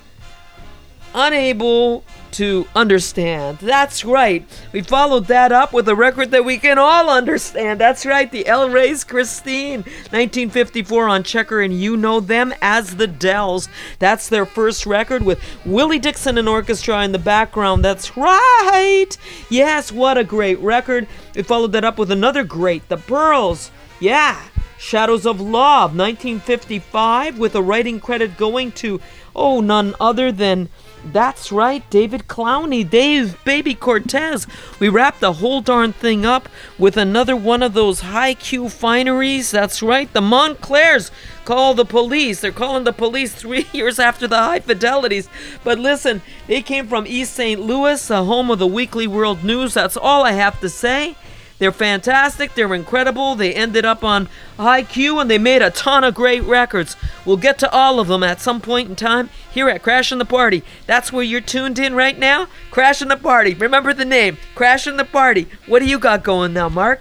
unable 1.15 2.05
to 2.35 2.67
understand. 2.75 3.59
That's 3.59 4.05
right. 4.05 4.45
We 4.73 4.83
followed 4.83 5.27
that 5.27 5.53
up 5.53 5.73
with 5.73 5.89
a 5.89 5.95
record 5.95 6.31
that 6.33 6.45
we 6.45 6.59
can 6.59 6.79
all 6.79 7.09
understand. 7.09 7.81
That's 7.81 8.05
right, 8.05 8.31
the 8.31 8.47
El 8.47 8.71
Rey's 8.71 9.05
Christine, 9.05 9.81
1954 10.11 11.09
on 11.09 11.23
Checker, 11.23 11.61
and 11.61 11.73
you 11.73 11.97
know 11.97 12.21
them 12.21 12.53
as 12.61 12.97
the 12.97 13.07
Dells. 13.07 13.69
That's 13.99 14.29
their 14.29 14.47
first 14.47 14.87
record 14.87 15.23
with 15.23 15.41
Willie 15.65 15.99
Dixon 15.99 16.39
and 16.39 16.49
orchestra 16.49 17.05
in 17.05 17.13
the 17.13 17.19
background. 17.19 17.85
That's 17.85 18.17
right. 18.17 19.11
Yes, 19.49 19.93
what 19.93 20.19
a 20.19 20.25
great 20.25 20.59
record. 20.59 21.07
We 21.35 21.43
followed 21.43 21.73
that 21.73 21.85
up 21.85 21.99
with 21.99 22.11
another 22.11 22.45
great, 22.45 22.89
The 22.89 22.97
Pearls. 22.97 23.71
Yeah. 24.01 24.41
Shadows 24.77 25.25
of 25.25 25.41
Love, 25.41 25.97
1955, 25.97 27.39
with 27.39 27.55
a 27.55 27.63
writing 27.63 28.01
credit 28.01 28.37
going 28.37 28.73
to, 28.73 29.01
oh, 29.35 29.61
none 29.63 29.95
other 29.99 30.31
than 30.31 30.69
that's 31.13 31.53
right, 31.53 31.89
David 31.91 32.29
Clowney, 32.29 32.89
Dave 32.89 33.43
Baby 33.45 33.75
Cortez. 33.75 34.47
We 34.81 34.89
wrapped 34.89 35.21
the 35.21 35.35
whole 35.35 35.61
darn 35.61 35.93
thing 35.93 36.25
up 36.25 36.49
with 36.79 36.97
another 36.97 37.37
one 37.37 37.63
of 37.63 37.75
those 37.75 38.01
Hi-Q 38.01 38.65
fineries. 38.65 39.51
That's 39.51 39.83
right, 39.83 40.13
the 40.13 40.21
Montclairs 40.21 41.11
call 41.45 41.75
the 41.75 41.85
police. 41.85 42.41
They're 42.41 42.53
calling 42.53 42.85
the 42.85 42.93
police 42.93 43.35
three 43.37 43.67
years 43.73 43.99
after 43.99 44.27
the 44.27 44.39
Hi-Fidelities. 44.39 45.29
But 45.63 45.79
listen, 45.79 46.23
they 46.47 46.63
came 46.63 46.87
from 46.87 47.07
East 47.07 47.35
St. 47.35 47.61
Louis, 47.61 48.07
the 48.07 48.25
home 48.25 48.51
of 48.51 48.59
the 48.59 48.67
Weekly 48.67 49.07
World 49.07 49.45
News. 49.45 49.75
That's 49.75 49.97
all 49.97 50.25
I 50.25 50.33
have 50.33 50.61
to 50.61 50.69
say. 50.69 51.17
They're 51.59 51.73
fantastic. 51.73 52.55
They're 52.55 52.75
incredible. 52.75 53.35
They 53.35 53.55
ended 53.55 53.85
up 53.85 54.03
on 54.03 54.29
Hi-Q 54.59 55.21
and 55.21 55.31
they 55.31 55.39
made 55.39 55.63
a 55.63 55.71
ton 55.71 56.03
of 56.05 56.15
great 56.15 56.43
records. 56.43 56.97
We'll 57.25 57.37
get 57.37 57.59
to 57.61 57.71
all 57.71 58.01
of 58.01 58.09
them 58.09 58.23
at 58.23 58.41
some 58.41 58.61
point 58.61 58.89
in 58.89 58.97
time 58.97 59.31
here 59.51 59.69
at 59.69 59.83
Crashing 59.83 60.19
the 60.19 60.25
Party. 60.25 60.63
That's 60.87 61.13
where 61.13 61.23
you're 61.23 61.41
tuned 61.41 61.79
in 61.79 61.95
right 61.95 62.19
now. 62.19 62.49
Crashing 62.71 63.09
the 63.09 63.17
Party. 63.17 63.55
Remember 63.55 63.93
the 63.95 64.05
name. 64.05 64.37
Crashing 64.55 64.97
the 64.97 65.05
Party. 65.05 65.47
What 65.67 65.79
do 65.79 65.87
you 65.87 65.99
got 65.99 66.25
going 66.25 66.53
now, 66.53 66.69
Mark? 66.69 67.01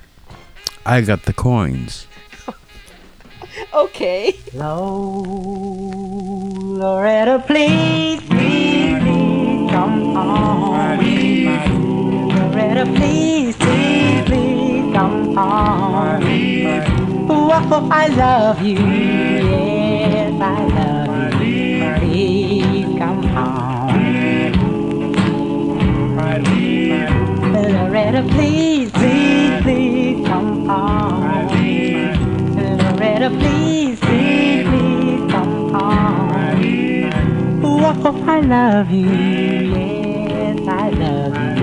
I 0.86 1.02
got 1.02 1.24
the 1.24 1.34
coins. 1.34 2.08
Okay. 3.72 4.36
Loretta, 6.82 7.44
please, 7.46 8.20
please, 8.22 9.00
please 9.00 9.70
come 9.72 10.16
home. 10.16 10.64
Loretta, 12.54 12.86
please, 12.86 13.56
please, 13.58 14.26
please 14.26 14.94
come 14.94 15.36
home. 15.36 15.96
Oh, 17.28 17.90
I 17.92 18.08
love 18.10 18.62
you. 18.62 18.78
Yes, 18.78 20.40
I 20.40 20.64
love 20.78 21.42
you. 21.42 21.96
Please 21.98 23.00
come 23.00 23.24
home. 23.24 24.54
Loretta, 27.54 28.22
please, 28.30 28.92
please, 28.92 29.62
please 29.64 30.28
come 30.28 30.68
home. 30.68 31.24
Loretta, 32.56 33.30
please, 33.32 34.00
please, 34.00 34.68
please 34.68 35.32
come 35.32 35.74
home. 35.74 36.30
Oh, 37.66 38.24
I 38.28 38.42
love 38.42 38.92
you. 38.92 39.10
Yes, 39.10 40.68
I 40.68 40.90
love 40.92 41.58
you. 41.58 41.63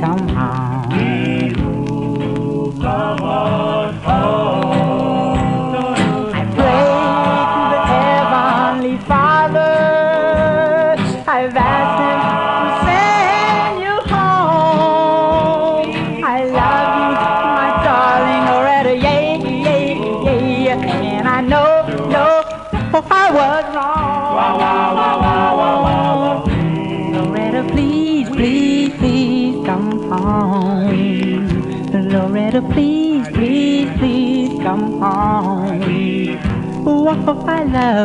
Please 0.00 1.58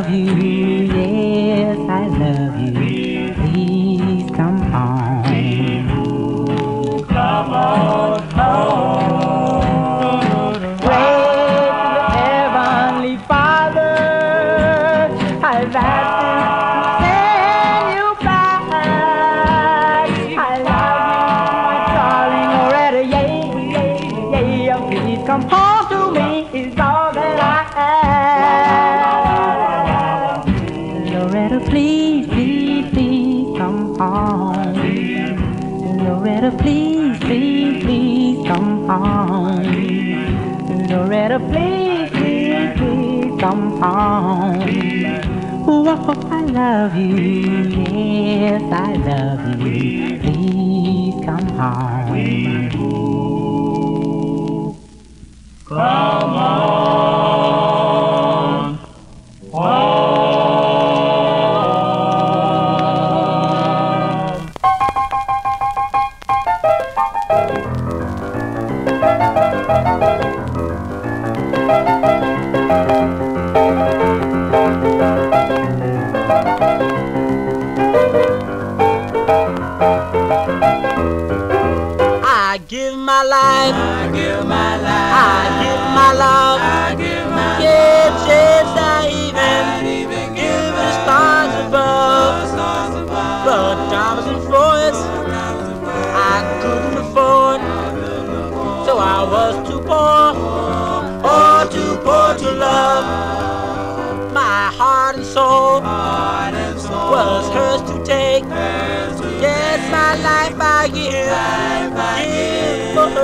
I 0.05 0.42
love 46.95 47.42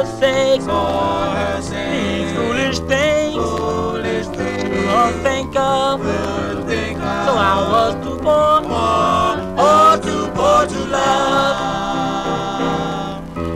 give 0.04 0.64
for 0.64 0.72
her 0.72 1.62
sake. 1.62 1.92
These 1.92 2.32
foolish 2.34 2.80
things, 2.80 3.36
you 3.36 4.84
don't 4.86 5.18
think 5.24 5.56
of. 5.56 6.02
So 6.02 7.36
I 7.36 7.68
was 7.72 7.94
too 8.06 8.18
poor, 8.18 8.62
oh 9.58 10.00
too 10.02 10.28
poor 10.36 10.66
to 10.68 10.80
love. 10.90 11.58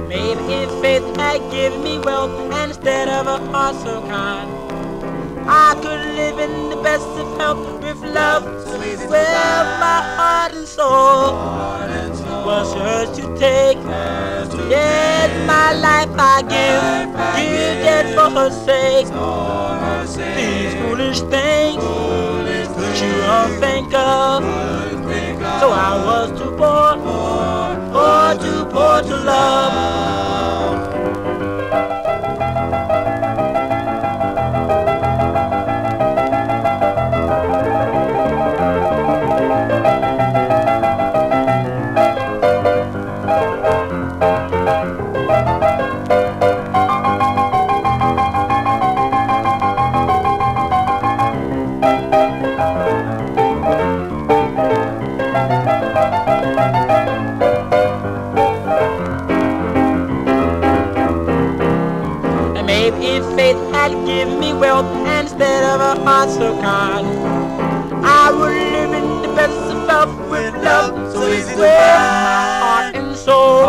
Maybe 0.08 0.54
if 0.64 0.72
faith 0.82 1.16
had 1.16 1.40
given 1.52 1.84
me 1.84 2.00
wealth 2.00 2.36
instead 2.64 3.08
of 3.10 3.28
a 3.28 3.38
heart 3.52 3.76
so 3.76 4.02
kind, 4.02 4.50
I 5.48 5.76
could 5.82 6.16
live 6.16 6.40
in 6.40 6.70
the 6.70 6.78
best 6.78 7.08
of 7.08 7.38
health 7.38 7.82
with 7.82 8.02
love, 8.04 8.44
with 8.80 9.10
my 9.10 10.02
heart 10.18 10.54
and 10.54 10.68
soul. 10.68 11.38
Was 12.46 12.76
yours 12.76 13.10
to 13.18 13.24
take. 13.38 13.78
Yet 14.70 15.13
my 15.46 15.74
life 15.74 16.10
I 16.18 16.42
give, 16.42 17.14
give 17.38 17.78
yet 17.84 18.06
for 18.16 18.30
her 18.30 18.50
sake. 18.50 19.08
These 20.36 20.74
foolish 20.82 21.20
things 21.22 21.84
that 22.78 22.96
you 23.02 23.14
don't 23.30 23.60
think 23.60 23.94
of. 23.94 24.44
So 25.60 25.70
I 25.72 25.92
was 26.06 26.40
too 26.40 26.52
poor, 26.58 26.96
oh 27.96 28.38
too 28.42 28.66
poor 28.66 29.02
to 29.02 29.24
love. 29.24 30.23
Instead 65.20 65.64
of 65.74 65.82
a 65.82 65.96
heart 66.04 66.30
so 66.30 66.60
kind, 66.62 67.08
I 68.06 68.32
would 68.32 68.52
live 68.52 68.94
in 68.94 69.22
the 69.22 69.34
best 69.36 69.58
of 69.74 69.88
health 69.90 70.30
with 70.30 70.54
love, 70.64 71.14
so 71.14 71.28
easy 71.28 71.56
with 71.56 71.60
my 71.60 72.60
heart 72.64 72.96
and 72.96 73.16
soul. 73.16 73.64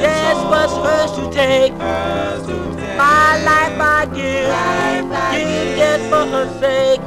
Yes, 0.00 0.36
what's 0.50 0.74
hers 0.84 1.12
to 1.18 1.30
take? 1.30 1.72
My 2.96 3.42
life 3.44 3.78
I 3.80 4.06
give, 4.06 4.50
give 5.32 5.76
yet 5.76 6.00
for 6.10 6.24
her 6.32 6.48
sake. 6.60 7.00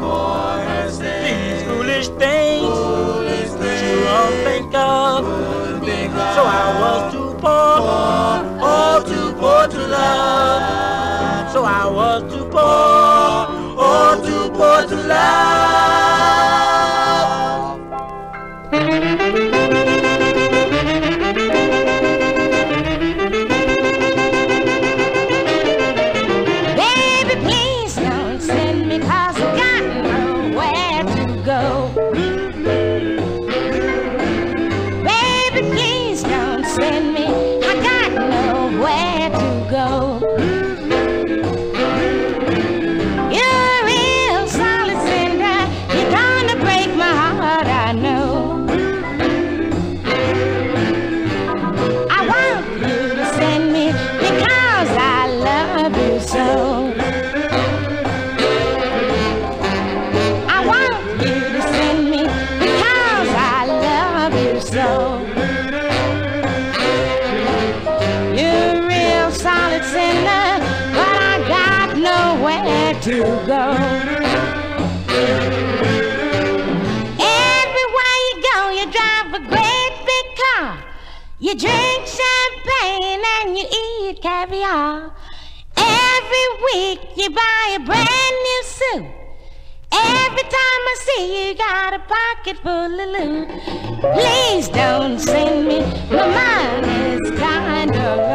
These 1.24 1.64
foolish 1.64 2.08
things 2.08 3.50
that 3.60 3.78
you 3.84 3.96
don't 4.04 4.38
think 4.48 4.74
of. 4.74 5.26
So 6.36 6.42
I 6.44 6.68
was 6.82 7.14
too 7.14 7.32
poor, 7.40 7.76
oh 8.62 9.04
too 9.06 9.34
poor 9.40 9.68
to 9.68 9.88
love. 9.88 11.52
So 11.52 11.64
I 11.64 11.86
was 11.86 12.24
poor, 12.24 12.32
too 12.32 12.46
poor 12.50 13.03
to 14.88 14.96
love. 14.96 15.73
Brand 87.86 88.36
new 88.48 88.64
suit. 88.64 89.06
Every 89.92 90.44
time 90.44 90.84
I 90.92 90.96
see 91.00 91.50
you, 91.50 91.56
got 91.56 91.94
a 91.94 92.00
pocket 92.00 92.58
full 92.64 93.00
of 93.00 93.10
loot. 93.16 93.48
Please 94.14 94.70
don't 94.70 95.20
send 95.20 95.68
me, 95.68 95.80
my 96.10 96.28
mind 96.28 96.86
is 96.86 97.32
kinda 97.40 98.16
low. 98.16 98.34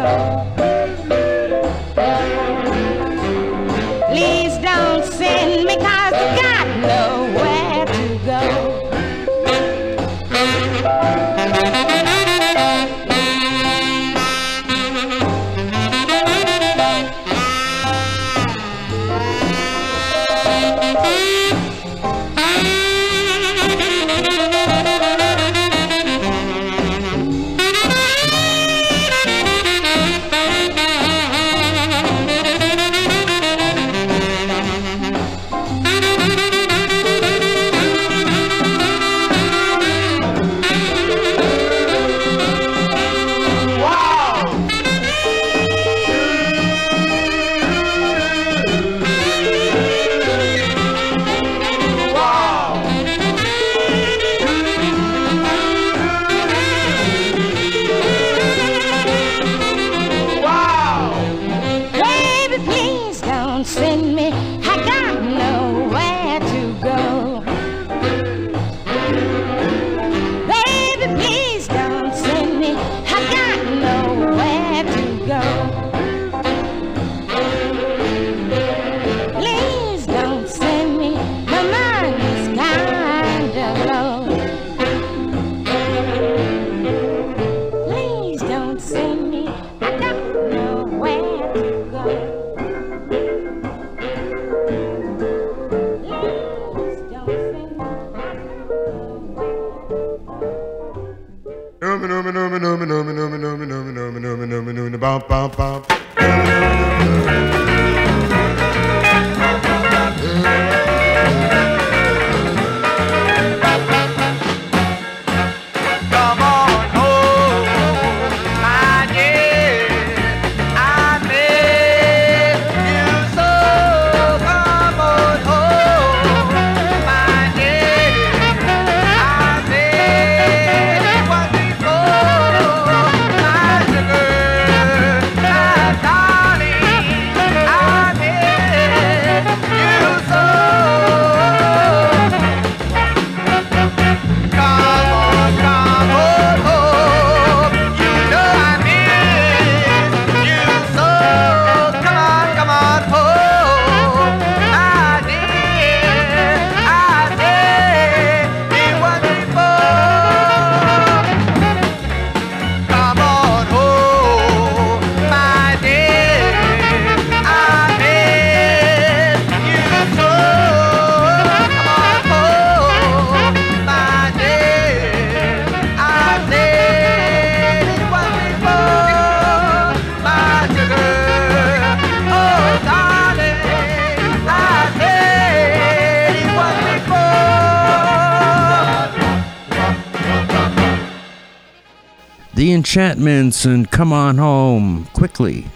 The 193.18 193.52
and 193.64 193.90
Come 193.90 194.12
On 194.12 194.38
Home 194.38 195.06
quickly. 195.06 195.66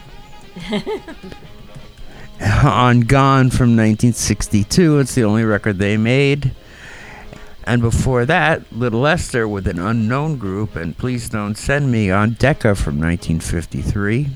on 2.41 3.01
Gone 3.01 3.51
from 3.51 3.77
1962. 3.77 5.01
It's 5.01 5.17
the 5.17 5.25
only 5.25 5.43
record 5.43 5.79
they 5.79 5.97
made. 5.97 6.53
And 7.65 7.83
before 7.83 8.25
that, 8.27 8.73
Little 8.73 9.09
Esther 9.09 9.49
with 9.49 9.67
an 9.67 9.81
unknown 9.81 10.37
group 10.37 10.77
and 10.77 10.97
Please 10.97 11.29
Don't 11.29 11.57
Send 11.57 11.91
Me 11.91 12.13
on 12.13 12.35
Decca 12.35 12.77
from 12.77 13.01
1953. 13.01 14.29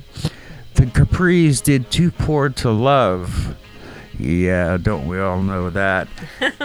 The 0.74 0.86
Capris 0.86 1.62
did 1.62 1.92
Too 1.92 2.10
Poor 2.10 2.48
to 2.48 2.72
Love. 2.72 3.56
Yeah, 4.18 4.78
don't 4.78 5.06
we 5.06 5.20
all 5.20 5.42
know 5.42 5.70
that? 5.70 6.08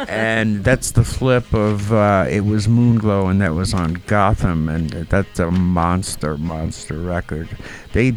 And 0.07 0.63
that's 0.63 0.91
the 0.91 1.03
flip 1.03 1.53
of 1.53 1.91
uh, 1.91 2.25
it 2.29 2.41
was 2.41 2.67
Moonglow, 2.67 3.29
and 3.29 3.41
that 3.41 3.53
was 3.53 3.73
on 3.73 4.01
Gotham, 4.07 4.69
and 4.69 4.89
that's 4.89 5.39
a 5.39 5.51
monster, 5.51 6.37
monster 6.37 6.97
record. 6.97 7.49
They 7.93 8.15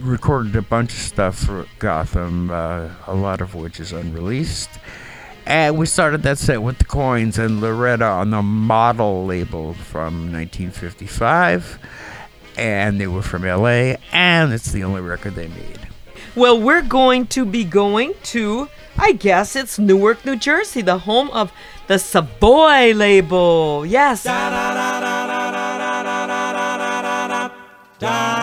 recorded 0.00 0.56
a 0.56 0.62
bunch 0.62 0.92
of 0.92 0.98
stuff 0.98 1.38
for 1.38 1.66
Gotham, 1.78 2.50
uh, 2.50 2.90
a 3.06 3.14
lot 3.14 3.40
of 3.40 3.54
which 3.54 3.80
is 3.80 3.92
unreleased. 3.92 4.70
And 5.44 5.76
we 5.76 5.86
started 5.86 6.22
that 6.22 6.38
set 6.38 6.62
with 6.62 6.78
the 6.78 6.84
coins 6.84 7.38
and 7.38 7.60
Loretta 7.60 8.04
on 8.04 8.30
the 8.30 8.42
model 8.42 9.26
label 9.26 9.74
from 9.74 10.32
1955. 10.32 11.78
And 12.56 13.00
they 13.00 13.06
were 13.06 13.22
from 13.22 13.44
LA, 13.44 13.96
and 14.12 14.52
it's 14.52 14.72
the 14.72 14.84
only 14.84 15.00
record 15.00 15.34
they 15.34 15.48
made. 15.48 15.81
Well, 16.34 16.58
we're 16.58 16.82
going 16.82 17.26
to 17.28 17.44
be 17.44 17.62
going 17.62 18.14
to, 18.32 18.68
I 18.96 19.12
guess 19.12 19.54
it's 19.54 19.78
Newark, 19.78 20.24
New 20.24 20.36
Jersey, 20.36 20.80
the 20.80 20.98
home 20.98 21.30
of 21.30 21.52
the 21.88 21.98
Savoy 21.98 22.94
label. 22.94 23.84
Yes. 23.84 24.22
this 27.98 28.41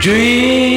Dream. 0.00 0.69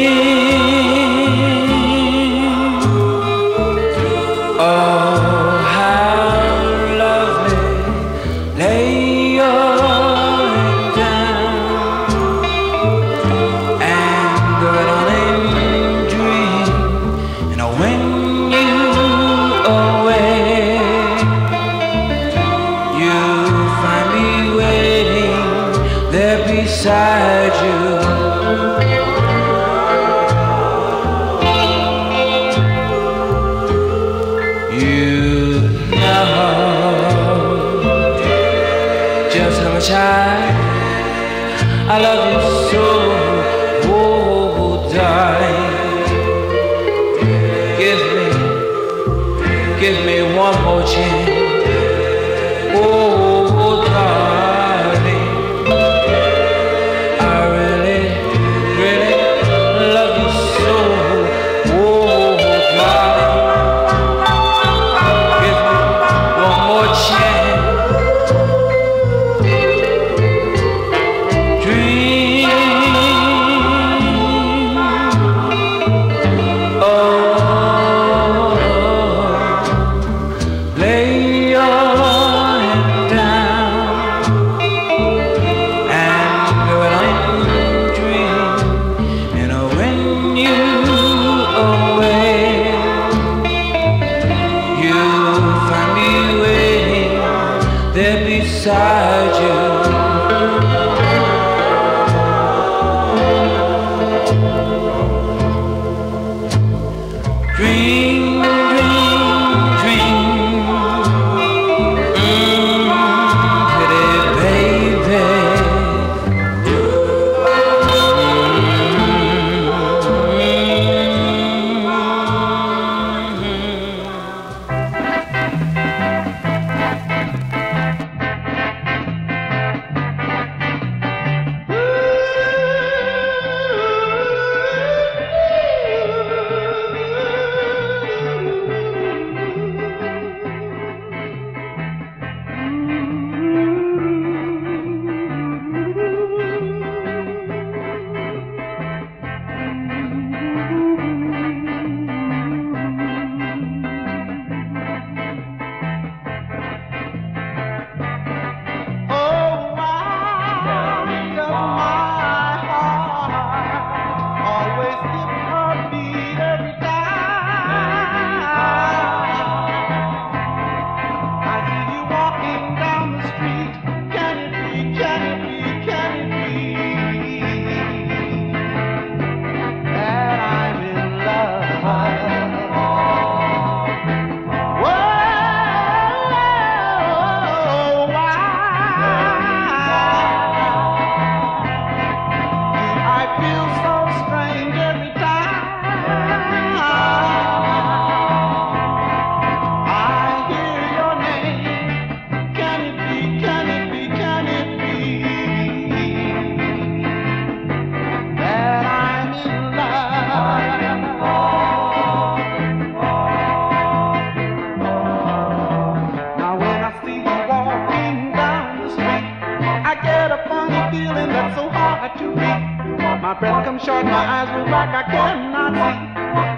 had 222.04 222.20
to 222.20 222.28
read. 222.36 223.22
My 223.22 223.34
breath 223.40 223.64
comes 223.64 223.82
short, 223.84 224.04
my 224.04 224.12
eyes 224.12 224.50
will 224.52 224.68
rock, 224.68 224.90
I 224.92 225.04
cannot 225.08 225.72
see. 225.72 225.96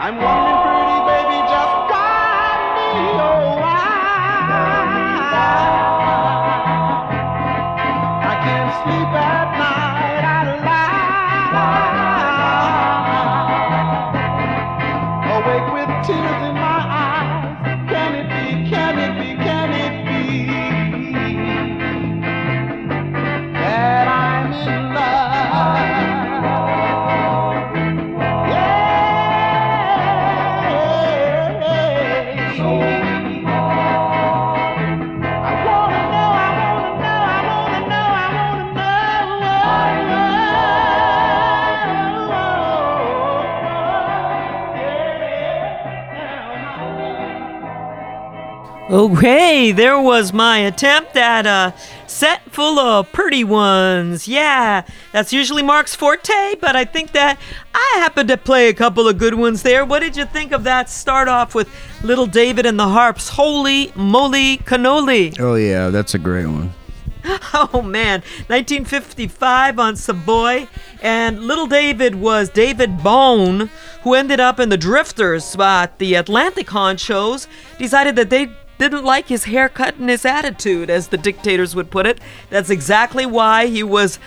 I'm 0.02 0.18
wandering 0.18 0.58
pretty 0.66 1.05
Okay, 48.90 49.72
there 49.72 50.00
was 50.00 50.32
my 50.32 50.60
attempt 50.60 51.18
at 51.18 51.48
a 51.48 51.74
set 52.06 52.44
full 52.52 52.78
of 52.78 53.12
pretty 53.12 53.44
ones. 53.44 54.28
Yeah, 54.28 54.86
that's 55.12 55.34
usually 55.34 55.64
Mark's 55.64 55.96
forte, 55.96 56.54
but 56.62 56.76
I 56.76 56.86
think 56.86 57.12
that 57.14 57.40
I 57.74 57.96
happened 57.98 58.30
to 58.30 58.38
play 58.38 58.70
a 58.70 58.76
couple 58.76 59.08
of 59.08 59.18
good 59.18 59.34
ones 59.34 59.64
there. 59.64 59.84
What 59.86 60.02
did 60.02 60.16
you 60.16 60.26
think 60.26 60.52
of 60.52 60.64
that 60.66 60.88
start 60.88 61.28
off 61.28 61.56
with 61.56 61.68
Little 62.04 62.28
David 62.28 62.68
and 62.68 62.78
the 62.80 62.88
Harps? 62.88 63.30
Holy 63.30 63.92
moly 63.96 64.58
cannoli. 64.60 65.36
Oh 65.40 65.56
yeah, 65.56 65.90
that's 65.90 66.14
a 66.14 66.20
great 66.20 66.46
one. 66.46 66.72
Oh 67.56 67.82
man, 67.82 68.22
1955 68.50 69.80
on 69.80 69.96
Savoy, 69.96 70.68
and 71.02 71.42
Little 71.48 71.66
David 71.66 72.14
was 72.14 72.50
David 72.50 73.00
Baughan, 73.00 73.68
who 74.04 74.14
ended 74.14 74.40
up 74.40 74.60
in 74.60 74.70
the 74.70 74.78
Drifters. 74.78 75.56
But 75.56 75.98
the 75.98 76.14
Atlantic 76.14 76.68
honchos 76.68 77.48
decided 77.80 78.16
that 78.18 78.30
they 78.30 78.52
didn't 78.78 79.04
like 79.04 79.28
his 79.28 79.46
haircut 79.46 79.96
and 79.96 80.10
his 80.10 80.26
attitude, 80.26 80.90
as 80.90 81.10
the 81.10 81.18
dictators 81.18 81.76
would 81.76 81.92
put 81.92 82.06
it. 82.06 82.20
That's 82.50 82.70
exactly 82.70 83.26
why 83.26 83.68
he 83.68 83.84
was 83.84 84.20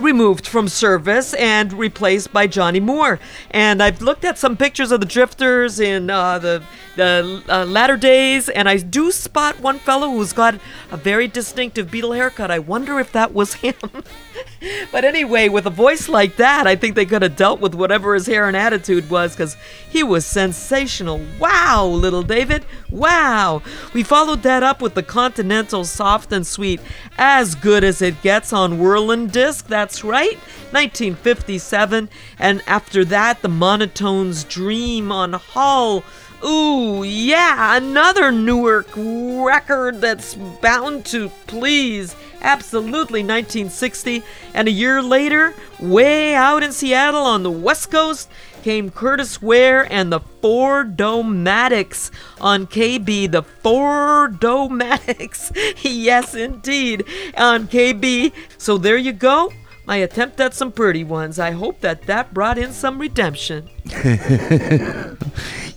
removed 0.00 0.46
from 0.46 0.68
service 0.68 1.34
and 1.34 1.72
replaced 1.72 2.32
by 2.32 2.46
Johnny 2.46 2.80
Moore. 2.80 3.20
And 3.50 3.82
I've 3.82 4.00
looked 4.00 4.24
at 4.24 4.38
some 4.38 4.56
pictures 4.56 4.92
of 4.92 5.00
the 5.00 5.06
Drifters 5.06 5.80
in 5.80 6.10
uh, 6.10 6.38
the 6.38 6.62
the 6.96 7.42
uh, 7.48 7.64
latter 7.64 7.96
days, 7.96 8.48
and 8.48 8.68
I 8.68 8.76
do 8.76 9.10
spot 9.10 9.60
one 9.60 9.78
fellow 9.78 10.10
who's 10.10 10.32
got 10.32 10.56
a 10.90 10.96
very 10.96 11.28
distinctive 11.28 11.88
Beatle 11.88 12.14
haircut. 12.14 12.50
I 12.50 12.58
wonder 12.58 12.98
if 12.98 13.12
that 13.12 13.32
was 13.32 13.54
him. 13.54 13.74
but 14.92 15.04
anyway, 15.04 15.48
with 15.48 15.66
a 15.66 15.70
voice 15.70 16.08
like 16.08 16.36
that, 16.36 16.66
I 16.66 16.76
think 16.76 16.96
they 16.96 17.06
could 17.06 17.22
have 17.22 17.36
dealt 17.36 17.60
with 17.60 17.74
whatever 17.74 18.12
his 18.14 18.26
hair 18.26 18.48
and 18.48 18.56
attitude 18.56 19.08
was, 19.08 19.34
because 19.34 19.56
he 19.88 20.02
was 20.02 20.26
sensational. 20.26 21.20
Wow, 21.38 21.86
little 21.86 22.22
David. 22.22 22.66
Wow. 22.90 23.62
We 23.94 24.02
followed 24.02 24.42
that 24.42 24.62
up 24.62 24.82
with 24.82 24.94
the 24.94 25.02
Continental 25.02 25.84
Soft 25.84 26.32
and 26.32 26.46
Sweet, 26.46 26.80
as 27.16 27.54
good 27.54 27.82
as 27.82 28.02
it 28.02 28.20
gets 28.20 28.52
on 28.52 28.78
Whirlin' 28.78 29.28
Disc. 29.28 29.66
That's 29.68 29.89
right. 30.04 30.36
1957. 30.72 32.08
And 32.38 32.62
after 32.66 33.04
that, 33.06 33.42
the 33.42 33.48
Monotones 33.48 34.48
Dream 34.48 35.10
on 35.10 35.32
Hull. 35.32 36.04
Ooh, 36.42 37.02
yeah, 37.02 37.76
another 37.76 38.32
Newark 38.32 38.88
record 38.96 40.00
that's 40.00 40.34
bound 40.34 41.04
to 41.06 41.28
please. 41.46 42.16
Absolutely 42.40 43.20
1960. 43.20 44.22
And 44.54 44.66
a 44.66 44.70
year 44.70 45.02
later, 45.02 45.54
way 45.78 46.34
out 46.34 46.62
in 46.62 46.72
Seattle 46.72 47.24
on 47.24 47.42
the 47.42 47.50
West 47.50 47.90
Coast, 47.90 48.30
came 48.62 48.90
Curtis 48.90 49.42
Ware 49.42 49.90
and 49.92 50.10
the 50.10 50.20
Four 50.40 50.84
Domatics 50.84 52.10
on 52.40 52.66
KB. 52.66 53.30
The 53.30 53.42
Four 53.42 54.28
Domatics. 54.28 55.52
yes, 55.82 56.34
indeed, 56.34 57.04
on 57.36 57.68
KB. 57.68 58.32
So 58.56 58.78
there 58.78 58.96
you 58.96 59.12
go. 59.12 59.52
My 59.90 59.96
attempt 59.96 60.38
at 60.38 60.54
some 60.54 60.70
pretty 60.70 61.02
ones. 61.02 61.40
I 61.40 61.50
hope 61.50 61.80
that 61.80 62.02
that 62.02 62.32
brought 62.32 62.58
in 62.58 62.70
some 62.72 63.00
redemption. 63.00 63.68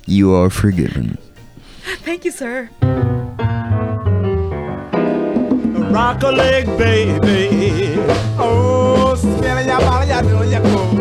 You 0.06 0.36
are 0.36 0.52
forgiven. 0.52 1.18
Thank 2.06 2.24
you, 2.24 2.30
sir. 2.30 2.70
Rock 5.90 6.22
a 6.22 6.30
leg, 6.30 6.68
baby. 6.78 7.98
Oh, 8.38 9.16
spin 9.18 9.66
ya, 9.66 9.80
ball 9.80 10.06
ya, 10.06 10.22
do 10.22 10.46
ya 10.46 10.62
go. 10.62 10.94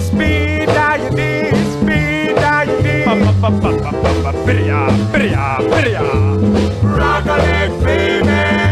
Speed 0.00 0.66
down 0.66 1.00
your 1.00 1.12
knees, 1.16 1.56
speed 1.80 2.36
down 2.44 2.68
your 2.68 2.82
knees. 2.82 3.06
Bidya, 4.44 4.92
bidya, 5.16 5.64
bidya. 5.72 6.04
Rock 6.84 7.24
a 7.24 7.36
leg, 7.40 7.70
baby. 7.82 8.63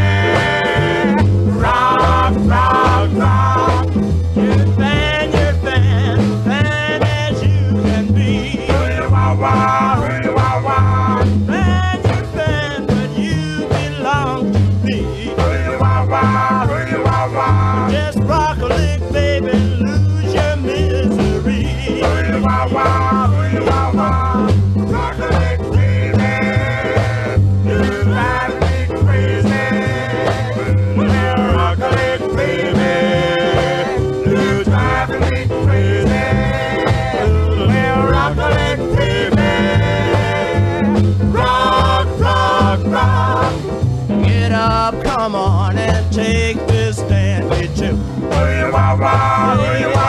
Wah, 48.99 50.02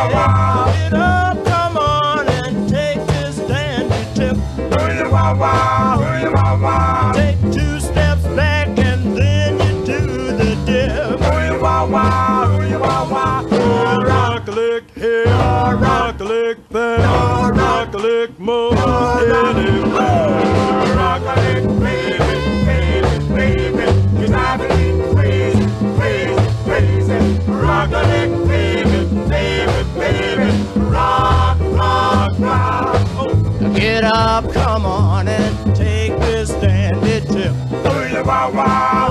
it 34.04 34.16
up, 34.16 34.52
come 34.52 34.86
on 34.86 35.28
and 35.28 35.76
take 35.76 36.18
this 36.20 36.50
dandy 36.50 37.22
tip. 37.22 37.52
Ooh, 37.52 38.24
wah, 38.26 38.50
wah. 38.52 39.03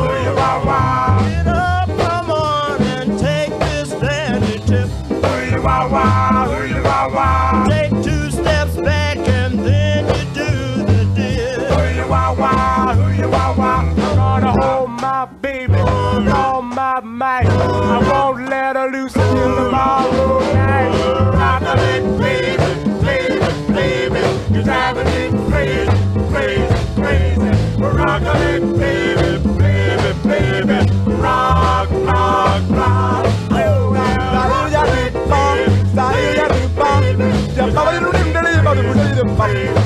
Bye. 39.43 39.81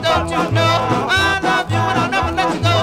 don't 0.00 0.28
you 0.28 0.50
know? 0.52 1.06
I 1.08 1.40
love 1.42 1.70
you 1.70 1.76
and 1.76 1.98
I'll 1.98 2.10
never 2.10 2.32
let 2.32 2.54
you 2.54 2.60
go. 2.62 2.74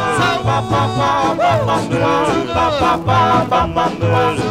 So, 4.37 4.50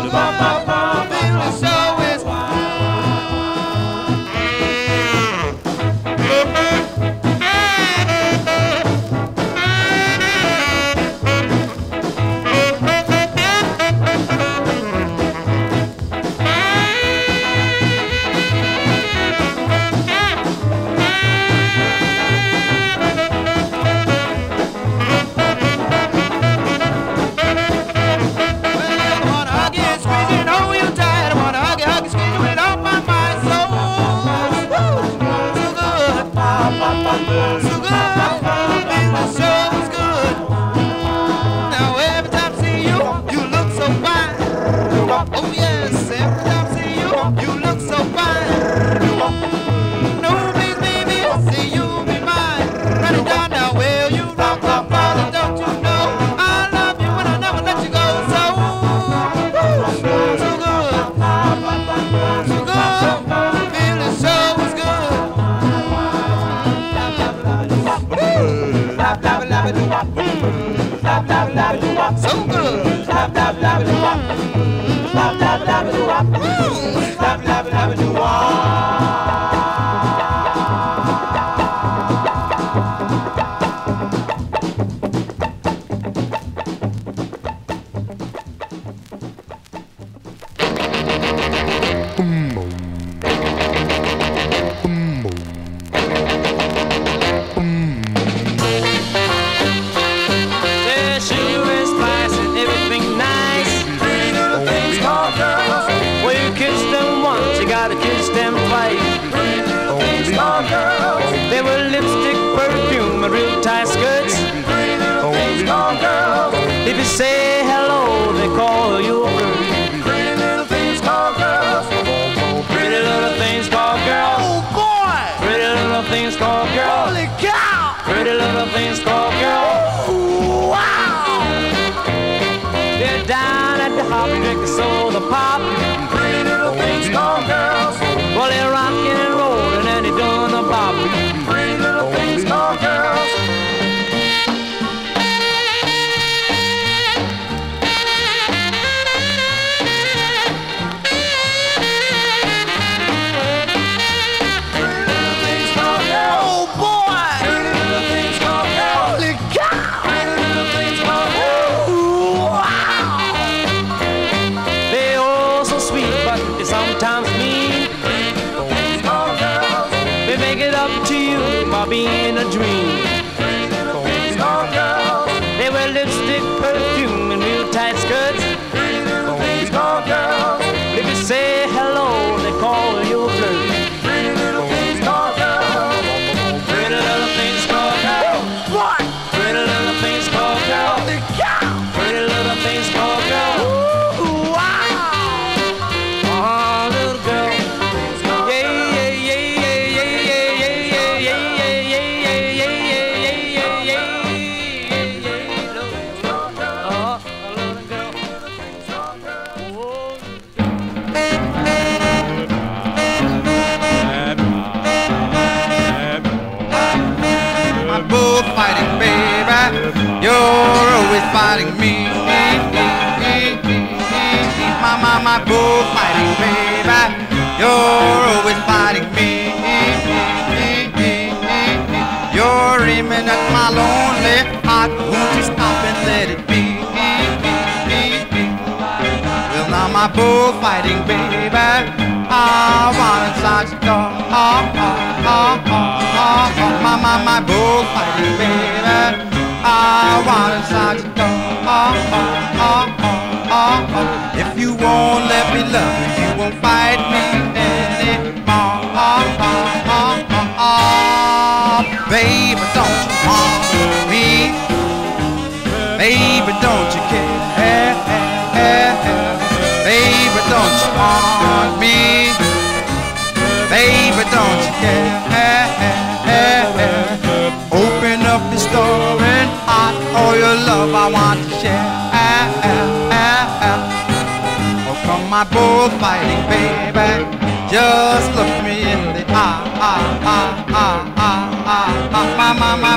my, 291.71 291.87
my, 292.11 292.53
my, 292.59 292.75
my, 292.75 292.97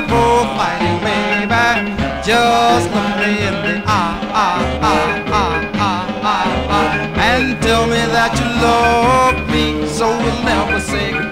fighting 0.56 0.98
baby. 1.06 1.94
Just 2.26 2.86
look 2.94 3.10
me 3.20 3.30
in 3.46 3.54
the 3.64 3.74
eye, 3.86 4.18
ah, 4.32 4.80
ah, 4.82 5.22
ah, 5.28 5.70
ah, 5.74 6.78
eye, 6.78 7.20
and 7.20 7.62
tell 7.62 7.86
me 7.86 8.02
that 8.16 8.32
you 8.40 8.48
love 8.66 9.38
me, 9.52 9.86
so 9.86 10.08
we'll 10.08 10.42
never 10.42 10.80
say 10.80 11.12
goodbye. 11.12 11.23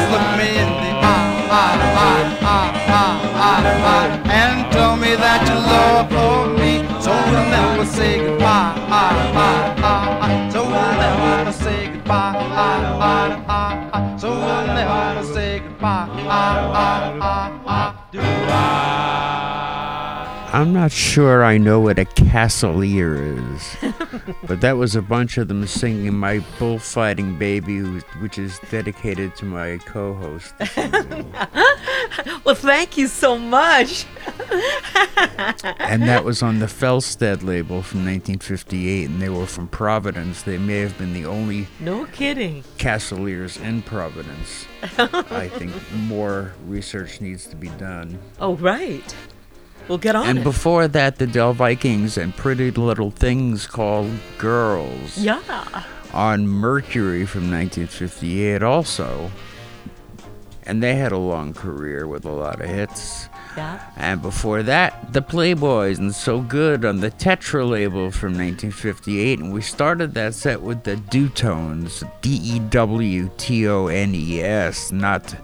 Just 0.00 0.12
look 0.12 0.38
me 0.38 0.48
in 0.48 0.70
the 0.80 0.92
eye, 1.04 1.28
eye, 1.50 1.76
eye, 2.06 2.28
eye, 2.40 2.72
eye, 2.88 3.20
eye, 3.36 3.68
eye, 3.84 4.32
and 4.32 4.72
tell 4.72 4.96
me 4.96 5.14
that 5.14 5.40
you 5.46 5.56
love 5.72 6.08
for 6.08 6.48
me. 6.58 6.72
So 7.02 7.10
we'll 7.12 7.50
never 7.50 7.84
say 7.84 8.16
goodbye, 8.24 8.72
eye, 8.88 9.12
eye, 9.36 9.74
eye, 9.76 10.18
eye. 10.22 10.50
So 10.50 10.62
we'll 10.64 10.94
never 11.04 11.52
say 11.52 11.92
goodbye, 11.92 12.32
eye, 12.34 12.80
eye, 13.10 13.44
eye, 13.46 13.90
eye. 13.92 14.16
So 14.16 14.30
we'll 14.30 14.66
never 14.68 15.22
say 15.34 15.58
goodbye, 15.60 16.08
eye, 16.08 16.60
eye, 16.80 17.18
eye, 17.20 17.60
eye. 17.66 17.94
Do 18.10 18.20
I'm 20.56 20.72
not 20.72 20.92
sure 20.92 21.44
I 21.44 21.58
know 21.58 21.78
what 21.78 21.98
a 21.98 22.06
Castaleer 22.06 23.38
is, 23.52 23.76
but 24.46 24.60
that 24.60 24.76
was 24.76 24.96
a 24.96 25.02
bunch 25.02 25.38
of 25.38 25.48
them 25.48 25.66
singing 25.66 26.14
"My 26.14 26.38
Bullfighting 26.58 27.38
Baby," 27.38 27.80
which 28.20 28.38
is 28.38 28.58
dedicated 28.70 29.36
to 29.36 29.44
my 29.44 29.78
co-host. 29.78 30.54
Well, 32.44 32.54
thank 32.54 32.96
you 32.96 33.06
so 33.06 33.38
much. 33.38 34.06
and 35.78 36.02
that 36.02 36.22
was 36.24 36.42
on 36.42 36.58
the 36.58 36.66
Felsted 36.66 37.42
label 37.44 37.82
from 37.82 38.00
1958, 38.00 39.08
and 39.08 39.22
they 39.22 39.28
were 39.28 39.46
from 39.46 39.68
Providence. 39.68 40.42
They 40.42 40.58
may 40.58 40.78
have 40.80 40.96
been 40.98 41.12
the 41.12 41.26
only 41.26 41.68
No 41.78 42.06
kidding. 42.06 42.64
Castaleers 42.78 43.62
in 43.62 43.82
Providence. 43.82 44.66
I 44.98 45.48
think 45.48 45.72
more 45.92 46.52
research 46.66 47.20
needs 47.20 47.46
to 47.48 47.56
be 47.56 47.68
done. 47.70 48.18
Oh, 48.40 48.56
right. 48.56 49.14
We'll 49.90 49.98
get 49.98 50.14
on 50.14 50.24
And 50.24 50.38
it. 50.38 50.44
before 50.44 50.86
that, 50.86 51.16
the 51.16 51.26
Del 51.26 51.52
Vikings 51.52 52.16
and 52.16 52.32
Pretty 52.36 52.70
Little 52.70 53.10
Things 53.10 53.66
Called 53.66 54.08
Girls 54.38 55.18
yeah. 55.18 55.82
on 56.14 56.46
Mercury 56.46 57.26
from 57.26 57.50
1958 57.50 58.62
also. 58.62 59.32
And 60.62 60.80
they 60.80 60.94
had 60.94 61.10
a 61.10 61.18
long 61.18 61.54
career 61.54 62.06
with 62.06 62.24
a 62.24 62.30
lot 62.30 62.60
of 62.60 62.68
hits. 62.68 63.28
Yeah. 63.56 63.80
And 63.96 64.22
before 64.22 64.62
that, 64.62 65.12
the 65.12 65.22
Playboys 65.22 65.98
and 65.98 66.14
So 66.14 66.40
Good 66.40 66.84
on 66.84 67.00
the 67.00 67.10
Tetra 67.10 67.68
label 67.68 68.12
from 68.12 68.34
1958. 68.34 69.40
And 69.40 69.52
we 69.52 69.60
started 69.60 70.14
that 70.14 70.34
set 70.34 70.62
with 70.62 70.84
the 70.84 70.94
Dewtones, 70.94 72.04
D 72.22 72.30
E 72.30 72.60
W 72.60 73.28
T 73.38 73.66
O 73.66 73.88
N 73.88 74.14
E 74.14 74.40
S, 74.40 74.92
not 74.92 75.34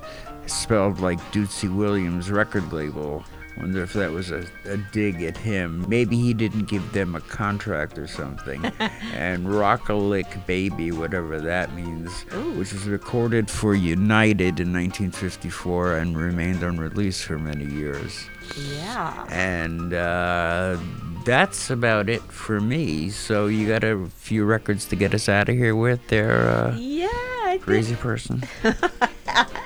spelled 0.46 1.00
like 1.00 1.18
Dootsie 1.32 1.74
Williams 1.74 2.30
record 2.30 2.72
label. 2.72 3.24
Wonder 3.58 3.82
if 3.82 3.94
that 3.94 4.10
was 4.12 4.30
a, 4.30 4.44
a 4.66 4.76
dig 4.92 5.22
at 5.22 5.36
him. 5.36 5.84
Maybe 5.88 6.16
he 6.16 6.34
didn't 6.34 6.64
give 6.68 6.92
them 6.92 7.14
a 7.14 7.20
contract 7.22 7.96
or 7.98 8.06
something. 8.06 8.64
and 9.14 9.50
Rock 9.50 9.88
a 9.88 9.94
Lick 9.94 10.26
Baby, 10.46 10.92
whatever 10.92 11.40
that 11.40 11.74
means, 11.74 12.22
which 12.56 12.72
was 12.72 12.86
recorded 12.86 13.50
for 13.50 13.74
United 13.74 14.60
in 14.60 14.72
1954 14.72 15.96
and 15.98 16.16
remained 16.18 16.62
unreleased 16.62 17.24
for 17.24 17.38
many 17.38 17.64
years. 17.64 18.26
Yeah. 18.56 19.26
And 19.30 19.94
uh, 19.94 20.76
that's 21.24 21.70
about 21.70 22.10
it 22.10 22.22
for 22.22 22.60
me. 22.60 23.08
So 23.08 23.46
you 23.46 23.66
got 23.66 23.84
a 23.84 24.06
few 24.16 24.44
records 24.44 24.84
to 24.86 24.96
get 24.96 25.14
us 25.14 25.28
out 25.30 25.48
of 25.48 25.56
here 25.56 25.74
with 25.74 26.06
there, 26.08 26.48
uh, 26.48 26.76
Yeah. 26.76 27.56
Crazy 27.60 27.94
person. 27.94 28.42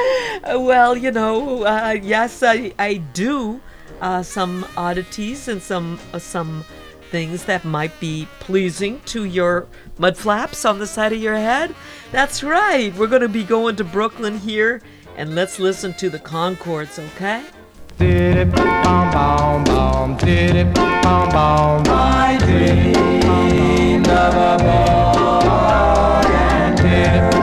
Well, 0.42 0.96
you 0.96 1.10
know, 1.10 1.64
uh, 1.64 1.96
yes, 2.02 2.42
I, 2.42 2.72
I 2.78 2.94
do. 2.94 3.60
Uh, 4.00 4.22
some 4.22 4.66
oddities 4.76 5.46
and 5.48 5.60
some 5.60 6.00
uh, 6.14 6.18
some 6.18 6.64
things 7.10 7.44
that 7.44 7.64
might 7.64 7.98
be 8.00 8.26
pleasing 8.38 9.00
to 9.04 9.24
your 9.24 9.66
mud 9.98 10.16
flaps 10.16 10.64
on 10.64 10.78
the 10.78 10.86
side 10.86 11.12
of 11.12 11.20
your 11.20 11.34
head. 11.34 11.74
That's 12.10 12.42
right. 12.42 12.94
We're 12.94 13.08
going 13.08 13.22
to 13.22 13.28
be 13.28 13.44
going 13.44 13.76
to 13.76 13.84
Brooklyn 13.84 14.38
here, 14.38 14.80
and 15.16 15.34
let's 15.34 15.58
listen 15.58 15.92
to 15.94 16.08
the 16.08 16.18
Concords, 16.18 16.98
okay? 16.98 17.44
Did 17.98 18.52
bom 18.52 19.10
bom 19.12 19.64
bom, 19.64 20.16
did 20.16 20.56
it 20.56 20.74
bom 20.74 21.02
bom 21.02 21.82
bom. 21.82 21.82
I 21.88 22.38
dreamed 22.38 24.08
of 24.08 24.34
a 24.34 24.56
boy 24.62 26.28
and 26.32 26.76
did 26.78 27.34
it 27.34 27.39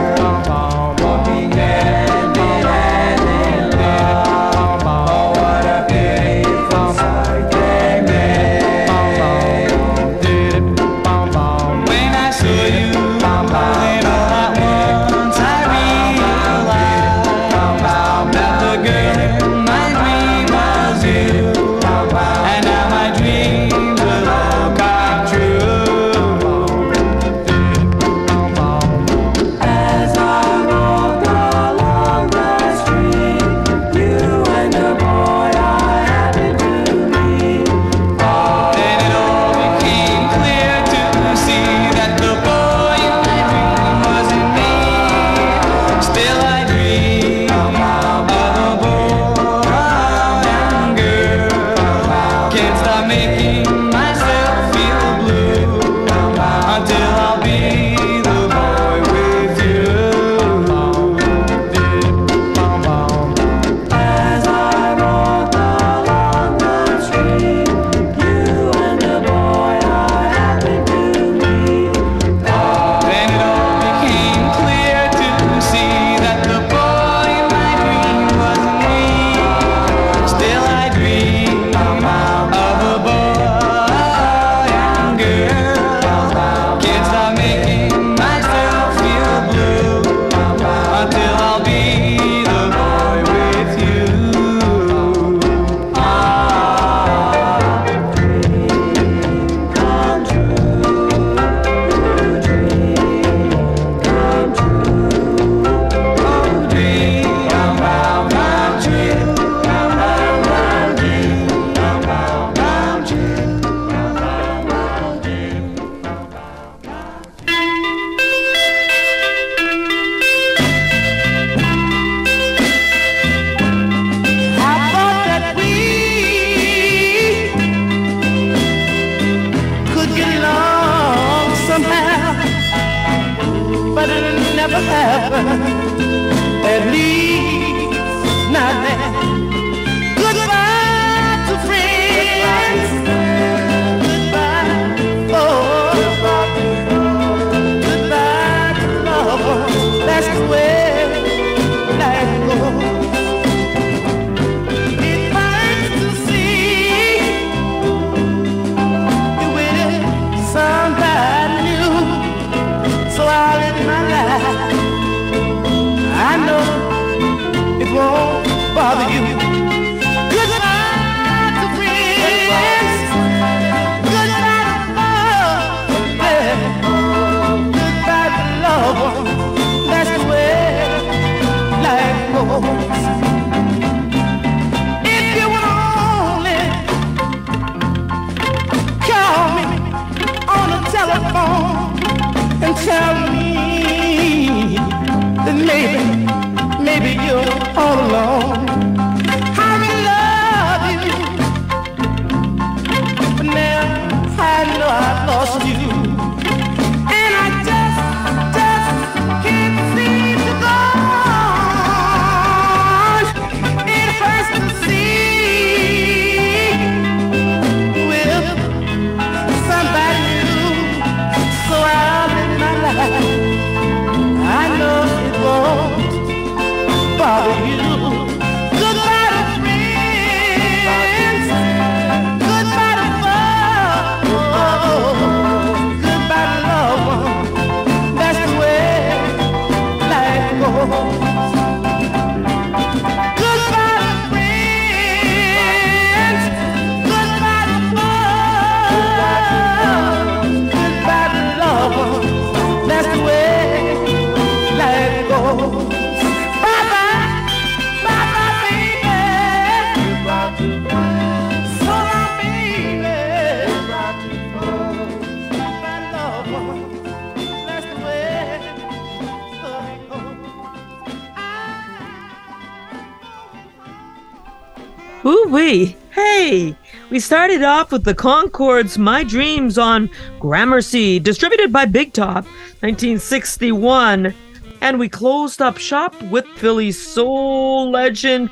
Ooh 275.28 275.44
wee. 275.50 275.94
Hey, 276.12 276.74
we 277.10 277.20
started 277.20 277.62
off 277.62 277.92
with 277.92 278.02
the 278.02 278.14
Concords' 278.14 278.96
My 278.96 279.22
Dreams 279.22 279.76
on 279.76 280.08
Gramercy, 280.40 281.18
distributed 281.18 281.70
by 281.70 281.84
Big 281.84 282.14
Top, 282.14 282.46
1961. 282.80 284.32
And 284.80 284.98
we 284.98 285.10
closed 285.10 285.60
up 285.60 285.76
shop 285.76 286.18
with 286.22 286.46
Philly's 286.56 286.98
soul 286.98 287.90
legend 287.90 288.48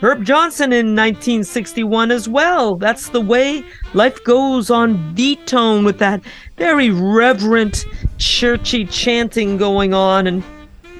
Herb 0.00 0.24
Johnson 0.24 0.72
in 0.72 0.94
1961 0.94 2.12
as 2.12 2.28
well. 2.28 2.76
That's 2.76 3.08
the 3.08 3.20
way 3.20 3.64
life 3.92 4.22
goes 4.22 4.70
on 4.70 5.14
beat 5.16 5.44
tone 5.48 5.84
with 5.84 5.98
that 5.98 6.20
very 6.56 6.90
reverent, 6.90 7.86
churchy 8.18 8.84
chanting 8.86 9.56
going 9.56 9.92
on 9.92 10.28
and 10.28 10.44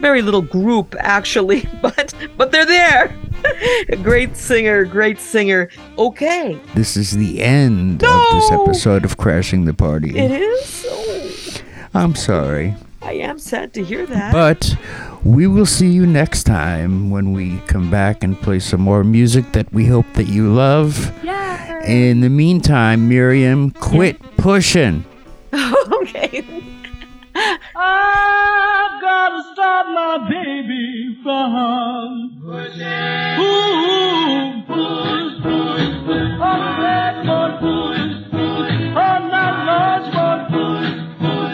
very 0.01 0.23
little 0.23 0.43
group 0.43 0.97
actually, 0.99 1.69
but 1.83 2.13
but 2.37 2.51
they're 2.51 2.67
there. 2.67 3.17
great 4.03 4.37
singer, 4.37 4.85
great 4.85 5.19
singer. 5.19 5.69
Okay. 5.99 6.61
This 6.75 6.97
is 6.97 7.13
the 7.13 7.43
end 7.43 8.03
of 8.05 8.25
this 8.33 8.51
episode 8.51 9.05
of 9.05 9.17
Crashing 9.17 9.65
the 9.65 9.75
Party. 9.75 10.17
It 10.17 10.31
is. 10.31 10.87
Oh, 10.89 11.61
I'm 11.95 12.15
sorry. 12.15 12.75
I 13.03 13.13
am 13.13 13.39
sad 13.39 13.73
to 13.75 13.85
hear 13.85 14.07
that. 14.07 14.33
But 14.33 14.77
we 15.25 15.47
will 15.47 15.67
see 15.67 15.89
you 15.89 16.07
next 16.07 16.45
time 16.45 17.11
when 17.11 17.33
we 17.33 17.59
come 17.67 17.91
back 17.91 18.25
and 18.25 18.41
play 18.41 18.59
some 18.59 18.81
more 18.81 19.05
music 19.05 19.53
that 19.53 19.73
we 19.73 19.87
hope 19.87 20.07
that 20.15 20.25
you 20.25 20.53
love. 20.53 21.13
Yeah. 21.23 21.85
In 21.85 22.21
the 22.21 22.31
meantime, 22.31 23.09
Miriam, 23.09 23.71
quit 23.73 24.19
pushing. 24.39 25.05
okay. 25.53 26.45
I've 27.35 29.01
got 29.01 29.29
to 29.31 29.43
stop 29.53 29.87
my 29.87 30.29
baby 30.29 31.19
from 31.23 32.41
pushing. 32.45 33.41
Ooh, 33.41 34.63
push, 34.67 35.43
push, 35.43 35.95
push. 36.07 36.31
Oh, 36.41 36.59
Lord, 37.25 37.55
push, 37.61 38.17
push. 38.31 38.73
Oh, 38.97 39.19
push, 40.51 40.91
push. 41.21 41.54